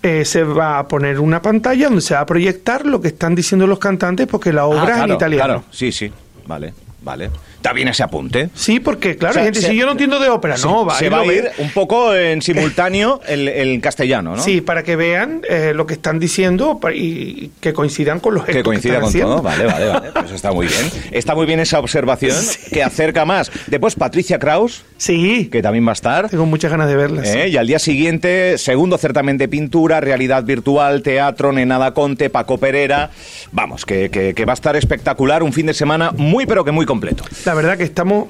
eh, 0.03 0.25
se 0.25 0.45
va 0.45 0.79
a 0.79 0.89
poner 0.89 1.19
una 1.21 1.43
pantalla 1.43 1.87
donde 1.87 2.01
se 2.01 2.15
va 2.15 2.21
a 2.21 2.27
proyectar 2.27 2.87
lo 2.87 3.01
que 3.01 3.09
están 3.09 3.35
diciendo 3.35 3.67
los 3.67 3.79
cantantes 3.79 4.27
porque 4.27 4.53
la 4.53 4.67
obra 4.67 4.81
Ah, 4.83 4.85
es 4.85 4.91
en 4.91 4.95
claro, 4.97 5.15
italiano. 5.15 5.45
Claro, 5.45 5.65
sí, 5.71 5.91
sí. 5.93 6.13
Vale, 6.47 6.73
vale. 7.03 7.31
Está 7.67 7.75
bien 7.75 7.89
ese 7.89 8.05
apunte. 8.05 8.49
Sí, 8.55 8.79
porque 8.79 9.17
claro, 9.17 9.33
O 9.33 9.35
sea, 9.35 9.43
hay 9.43 9.47
gente 9.49 9.61
se- 9.61 9.67
dice, 9.71 9.77
yo 9.81 9.87
no 9.87 9.93
entiendo 9.93 10.21
de 10.21 10.29
ópera. 10.29 10.57
Se- 10.57 10.69
no, 10.69 10.87
va 10.87 10.95
se 10.97 11.09
va 11.09 11.23
a 11.23 11.27
ir 11.27 11.49
un 11.59 11.71
poco 11.71 12.15
en 12.15 12.41
simultáneo 12.41 13.21
el, 13.27 13.49
el 13.49 13.81
castellano, 13.81 14.37
¿no? 14.37 14.43
Sí, 14.43 14.61
para 14.61 14.85
que 14.85 14.95
vean 14.95 15.43
eh, 15.49 15.73
lo 15.75 15.85
que 15.85 15.95
están 15.95 16.21
diciendo 16.21 16.79
y 16.95 17.51
que 17.59 17.73
coincidan 17.73 18.21
con 18.21 18.35
los 18.35 18.45
Que 18.45 18.63
coincida 18.63 19.01
con 19.01 19.09
haciendo. 19.09 19.33
todo, 19.33 19.43
vale, 19.43 19.67
vale, 19.67 19.87
vale. 19.89 20.13
Pues 20.13 20.31
está 20.31 20.53
muy 20.53 20.69
bien. 20.69 20.81
Está 21.11 21.35
muy 21.35 21.45
bien 21.45 21.59
esa 21.59 21.81
observación 21.81 22.37
que 22.73 22.85
acerca 22.85 23.25
más. 23.25 23.51
Después 23.67 23.97
Patricia 23.97 24.39
Kraus, 24.39 24.85
Sí, 24.97 25.49
que 25.51 25.61
también 25.61 25.85
va 25.85 25.91
a 25.91 25.95
estar. 25.95 26.29
tengo 26.31 26.47
muchas 26.47 26.71
ganas 26.71 26.87
de 26.89 26.95
verlas. 26.95 27.27
¿eh? 27.29 27.49
Y 27.49 27.57
al 27.57 27.67
día 27.67 27.81
siguiente, 27.81 28.59
segundo 28.59 28.97
certamen 28.97 29.39
de 29.39 29.49
pintura, 29.49 30.01
realidad 30.01 30.45
virtual, 30.45 31.03
teatro, 31.03 31.53
Nenada 31.53 31.93
Conte, 31.95 32.31
Paco 32.31 32.59
Pereira. 32.59 33.11
Vamos, 33.51 33.85
que, 33.85 34.09
que- 34.09 34.35
que 34.35 34.45
va 34.45 34.53
a 34.53 34.55
estar 34.55 34.77
espectacular, 34.77 35.43
un 35.43 35.53
fin 35.53 35.67
de 35.67 35.75
semana 35.75 36.13
muy 36.17 36.47
pero 36.47 36.65
que 36.65 36.71
muy 36.71 36.87
completo. 36.87 37.25
La 37.45 37.55
verdad 37.57 37.77
que 37.77 37.85
estamos, 37.85 38.29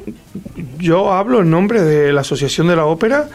yo 0.78 1.12
hablo 1.12 1.40
en 1.40 1.50
nombre 1.50 1.82
de 1.82 2.12
la 2.12 2.22
Asociación 2.22 2.68
de 2.68 2.76
la 2.76 2.86
Ópera, 2.86 3.28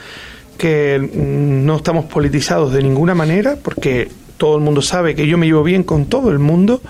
que 0.58 0.99
no 1.13 1.75
estamos 1.77 2.06
politizados 2.06 2.73
de 2.73 2.82
ninguna 2.84 3.13
manera, 3.15 3.56
porque 3.62 4.10
todo 4.38 4.56
el 4.58 4.63
mundo 4.63 4.82
sabe 4.82 5.13
que 5.15 5.27
yo 5.27 5.38
me 5.38 5.45
llevo 5.45 5.63
bien 5.63 5.84
con 5.84 6.06
todo 6.06 6.32
el 6.32 6.39
mundo, 6.39 6.82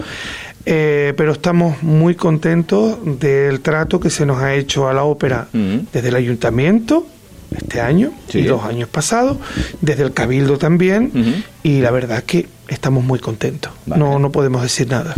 eh, 0.65 1.13
pero 1.17 1.31
estamos 1.33 1.81
muy 1.83 2.15
contentos 2.15 2.97
del 3.19 3.61
trato 3.61 3.99
que 3.99 4.09
se 4.09 4.25
nos 4.25 4.37
ha 4.39 4.53
hecho 4.53 4.87
a 4.87 4.93
la 4.93 5.03
ópera 5.03 5.47
Mm. 5.51 5.77
desde 5.91 6.09
el 6.09 6.15
ayuntamiento 6.15 7.07
este 7.55 7.81
año 7.81 8.11
Sí. 8.29 8.39
y 8.39 8.43
los 8.43 8.63
años 8.63 8.87
pasados, 8.87 9.37
desde 9.81 10.03
el 10.03 10.13
cabildo 10.13 10.57
también, 10.57 11.11
Ujú. 11.13 11.43
y 11.63 11.81
la 11.81 11.91
verdad 11.91 12.23
que 12.23 12.47
estamos 12.69 13.03
muy 13.03 13.19
contentos. 13.19 13.71
Vale. 13.85 13.99
No, 14.01 14.19
no 14.19 14.31
podemos 14.31 14.61
decir 14.61 14.87
nada. 14.89 15.13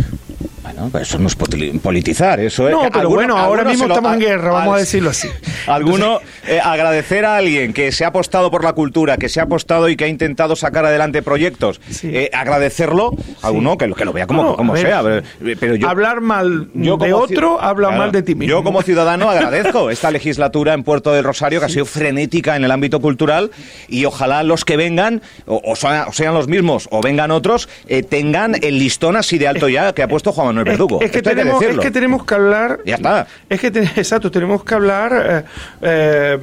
Eso 1.00 1.18
no 1.18 1.28
es 1.28 1.36
poli- 1.36 1.78
politizar, 1.78 2.40
eso 2.40 2.68
es... 2.68 2.74
No, 2.74 2.82
pero 2.82 3.00
alguno- 3.00 3.14
bueno, 3.16 3.36
ahora 3.38 3.64
mismo 3.64 3.86
lo- 3.86 3.94
estamos 3.94 4.14
en 4.14 4.20
guerra, 4.20 4.50
vamos 4.52 4.74
a 4.76 4.78
decirlo 4.78 5.10
así. 5.10 5.28
Alguno, 5.66 6.20
eh, 6.46 6.60
agradecer 6.62 7.24
a 7.24 7.36
alguien 7.36 7.72
que 7.72 7.90
se 7.92 8.04
ha 8.04 8.08
apostado 8.08 8.50
por 8.50 8.62
la 8.64 8.72
cultura, 8.74 9.16
que 9.16 9.28
se 9.28 9.40
ha 9.40 9.44
apostado 9.44 9.88
y 9.88 9.96
que 9.96 10.04
ha 10.04 10.08
intentado 10.08 10.56
sacar 10.56 10.84
adelante 10.84 11.22
proyectos, 11.22 11.80
Sí. 11.90 12.10
eh, 12.12 12.30
agradecerlo, 12.32 13.12
a 13.42 13.50
uno 13.50 13.76
que, 13.78 13.86
lo- 13.86 13.94
que 13.94 14.04
lo 14.04 14.12
vea 14.12 14.26
como, 14.26 14.42
No, 14.42 14.56
como 14.56 14.72
a 14.72 14.74
ver, 14.76 14.86
sea. 14.86 15.02
Pero, 15.02 15.56
pero 15.58 15.74
yo, 15.76 15.88
hablar 15.88 16.20
mal 16.20 16.68
yo 16.74 16.96
de 16.96 17.12
otro, 17.12 17.60
habla 17.60 17.88
Claro, 17.88 18.02
mal 18.02 18.12
de 18.12 18.22
ti 18.22 18.34
mismo. 18.34 18.50
Yo 18.50 18.62
como 18.62 18.82
ciudadano 18.82 19.30
agradezco 19.30 19.90
esta 19.90 20.10
legislatura 20.10 20.74
en 20.74 20.82
Puerto 20.84 21.12
del 21.12 21.24
Rosario 21.24 21.60
que 21.60 21.66
ha 21.66 21.68
sido 21.68 21.84
frenética 21.86 22.56
en 22.56 22.64
el 22.64 22.70
ámbito 22.70 23.00
cultural 23.00 23.50
y 23.88 24.04
ojalá 24.04 24.42
los 24.42 24.64
que 24.64 24.76
vengan, 24.76 25.22
o, 25.46 25.60
o 25.64 25.76
sea- 25.76 26.06
o 26.08 26.12
sean 26.12 26.34
los 26.34 26.48
mismos 26.48 26.88
o 26.90 27.00
vengan 27.00 27.30
otros, 27.30 27.68
eh, 27.88 28.02
tengan 28.02 28.54
el 28.62 28.78
listón 28.78 29.16
así 29.16 29.38
de 29.38 29.48
alto 29.48 29.68
ya 29.68 29.92
que 29.94 30.02
ha 30.02 30.08
puesto 30.08 30.32
Juan 30.32 30.48
Manuel 30.48 30.73
Verdugo. 30.78 31.00
Es, 31.00 31.10
que 31.10 31.18
Esto 31.18 31.30
hay 31.30 31.36
tenemos, 31.36 31.54
es 31.54 31.60
decirlo. 31.60 31.82
que 31.82 31.90
tenemos 31.90 32.24
que 32.24 32.34
hablar. 32.34 32.80
Ya 32.84 32.94
está. 32.96 33.26
Es 33.48 33.60
que, 33.60 33.70
te- 33.70 33.80
exacto, 33.82 34.30
tenemos 34.30 34.64
que 34.64 34.74
hablar 34.74 35.12
eh, 35.26 35.44
eh, 35.82 36.38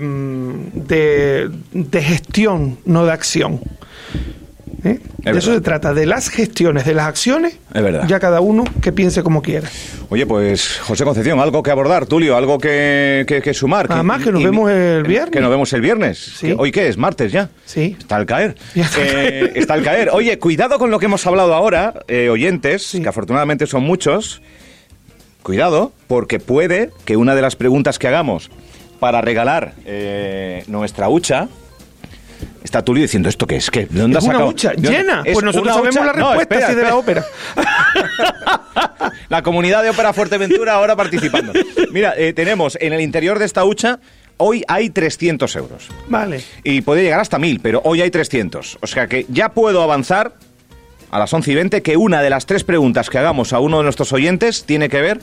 de, 0.74 1.50
de 1.72 2.02
gestión, 2.02 2.78
no 2.86 3.06
de 3.06 3.12
acción. 3.12 3.60
¿Eh? 4.84 5.00
De 5.20 5.38
eso 5.38 5.54
se 5.54 5.62
trata, 5.62 5.94
de 5.94 6.08
las 6.08 6.30
gestiones, 6.30 6.86
de 6.86 6.96
las 6.96 7.06
acciones. 7.08 7.56
Es 7.72 7.84
verdad. 7.84 8.08
Ya 8.08 8.20
cada 8.20 8.42
uno 8.42 8.64
que 8.82 8.92
piense 8.92 9.22
como 9.22 9.44
quiera. 9.44 9.70
Oye, 10.10 10.26
pues 10.26 10.80
José 10.80 11.04
Concepción, 11.04 11.40
algo 11.40 11.62
que 11.62 11.70
abordar, 11.70 12.08
Tulio, 12.08 12.36
algo 12.36 12.58
que, 12.58 13.24
que- 13.28 13.44
que 13.44 13.54
sumar. 13.54 13.88
Nada 13.90 14.02
más, 14.02 14.24
que 14.24 14.32
nos 14.32 14.44
vemos 14.44 14.72
el 14.72 15.04
viernes. 15.04 15.32
Que 15.32 15.40
nos 15.40 15.52
vemos 15.52 15.72
el 15.74 15.82
viernes. 15.82 16.18
Sí. 16.38 16.56
¿Hoy 16.58 16.72
qué 16.72 16.88
es? 16.88 16.98
¿Martes 16.98 17.32
ya? 17.32 17.50
Sí. 17.66 17.96
Está 18.00 18.16
al 18.16 18.26
caer. 18.26 18.56
Ya 18.76 18.86
está 18.86 19.02
al 19.02 19.08
Eh, 19.08 19.52
está 19.56 19.74
al 19.76 19.84
caer. 19.84 20.10
Oye, 20.14 20.40
cuidado 20.40 20.80
con 20.80 20.90
lo 20.90 20.98
que 20.98 21.06
hemos 21.06 21.28
hablado 21.28 21.54
ahora, 21.54 21.94
eh, 22.08 22.30
oyentes, 22.30 22.82
Sí. 22.88 23.02
que 23.04 23.10
afortunadamente 23.10 23.68
son 23.68 23.84
muchos. 23.84 24.42
Cuidado, 25.44 25.92
porque 26.08 26.40
puede 26.40 26.90
que 27.06 27.18
una 27.18 27.36
de 27.36 27.42
las 27.42 27.56
preguntas 27.56 27.98
que 28.00 28.08
hagamos 28.08 28.50
para 29.00 29.22
regalar 29.22 29.74
eh, 29.86 30.64
nuestra 30.68 31.08
hucha... 31.10 31.48
Está 32.72 32.86
Tulio 32.86 33.02
diciendo 33.02 33.28
esto 33.28 33.46
que 33.46 33.58
es 33.58 33.70
que 33.70 33.86
¿de 33.86 34.00
dónde 34.00 34.18
Es 34.18 34.24
una 34.24 34.46
hucha 34.46 34.72
llena. 34.72 35.24
¿Es 35.26 35.34
Pues 35.34 35.44
nosotros 35.44 35.76
sabemos 35.76 35.94
hucha? 35.98 36.06
la 36.06 36.14
No, 36.14 36.34
respuesta 36.36 36.56
espera, 36.56 36.70
es 36.70 36.76
de 36.78 36.84
la 36.84 36.96
ópera. 36.96 37.26
La 39.28 39.42
comunidad 39.42 39.84
de 39.84 39.90
Ópera 39.90 40.14
Fuerteventura 40.14 40.76
ahora 40.76 40.96
participando. 40.96 41.52
Mira, 41.92 42.14
eh, 42.16 42.32
tenemos 42.32 42.78
en 42.80 42.94
el 42.94 43.02
interior 43.02 43.40
de 43.40 43.46
esta 43.46 43.66
hucha, 43.66 44.00
hoy 44.38 44.64
hay 44.70 44.90
300 44.90 45.54
euros. 45.58 45.90
Vale. 46.08 46.42
Y 46.64 46.80
puede 46.80 47.04
llegar 47.04 47.20
hasta 47.20 47.38
1000, 47.40 47.60
pero 47.60 47.82
hoy 47.84 48.00
hay 48.02 48.10
300. 48.10 48.78
O 48.82 48.88
sea 48.88 49.08
que 49.08 49.26
ya 49.28 49.50
puedo 49.50 49.82
avanzar 49.82 50.34
a 51.10 51.20
las 51.20 51.34
11 51.34 51.52
y 51.52 51.56
20 51.56 51.82
que 51.82 51.98
una 51.98 52.22
de 52.22 52.30
las 52.30 52.46
tres 52.46 52.64
preguntas 52.64 53.10
que 53.10 53.18
hagamos 53.18 53.52
a 53.52 53.60
uno 53.60 53.80
de 53.80 53.84
nuestros 53.84 54.14
oyentes 54.14 54.64
tiene 54.64 54.88
que 54.88 55.02
ver 55.02 55.20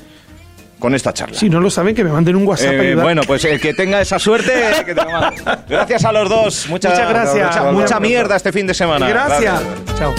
con 0.79 0.95
esta 0.95 1.13
charla. 1.13 1.37
Si 1.39 1.49
no 1.49 1.61
lo 1.61 1.71
saben, 1.71 1.95
que 1.95 2.05
me 2.05 2.11
manden 2.11 2.37
un 2.37 2.47
WhatsApp. 2.47 2.73
Eh, 2.73 2.95
bueno, 2.95 3.23
pues 3.27 3.45
el 3.45 3.61
que 3.61 3.75
tenga 3.75 4.01
esa 4.01 4.19
suerte, 4.19 4.53
que 4.85 4.95
te 4.95 5.03
lo 5.05 5.11
mande. 5.11 5.43
gracias 5.69 6.05
a 6.05 6.13
los 6.13 6.29
dos. 6.29 6.67
Mucha, 6.69 6.91
Muchas 6.91 7.09
gracias. 7.09 7.57
Mucha, 7.57 7.73
mucha 7.73 8.01
mierda 8.01 8.37
este 8.37 8.53
fin 8.53 8.67
de 8.67 8.75
semana. 8.75 9.09
Gracias. 9.09 9.61
Chao. 9.99 10.15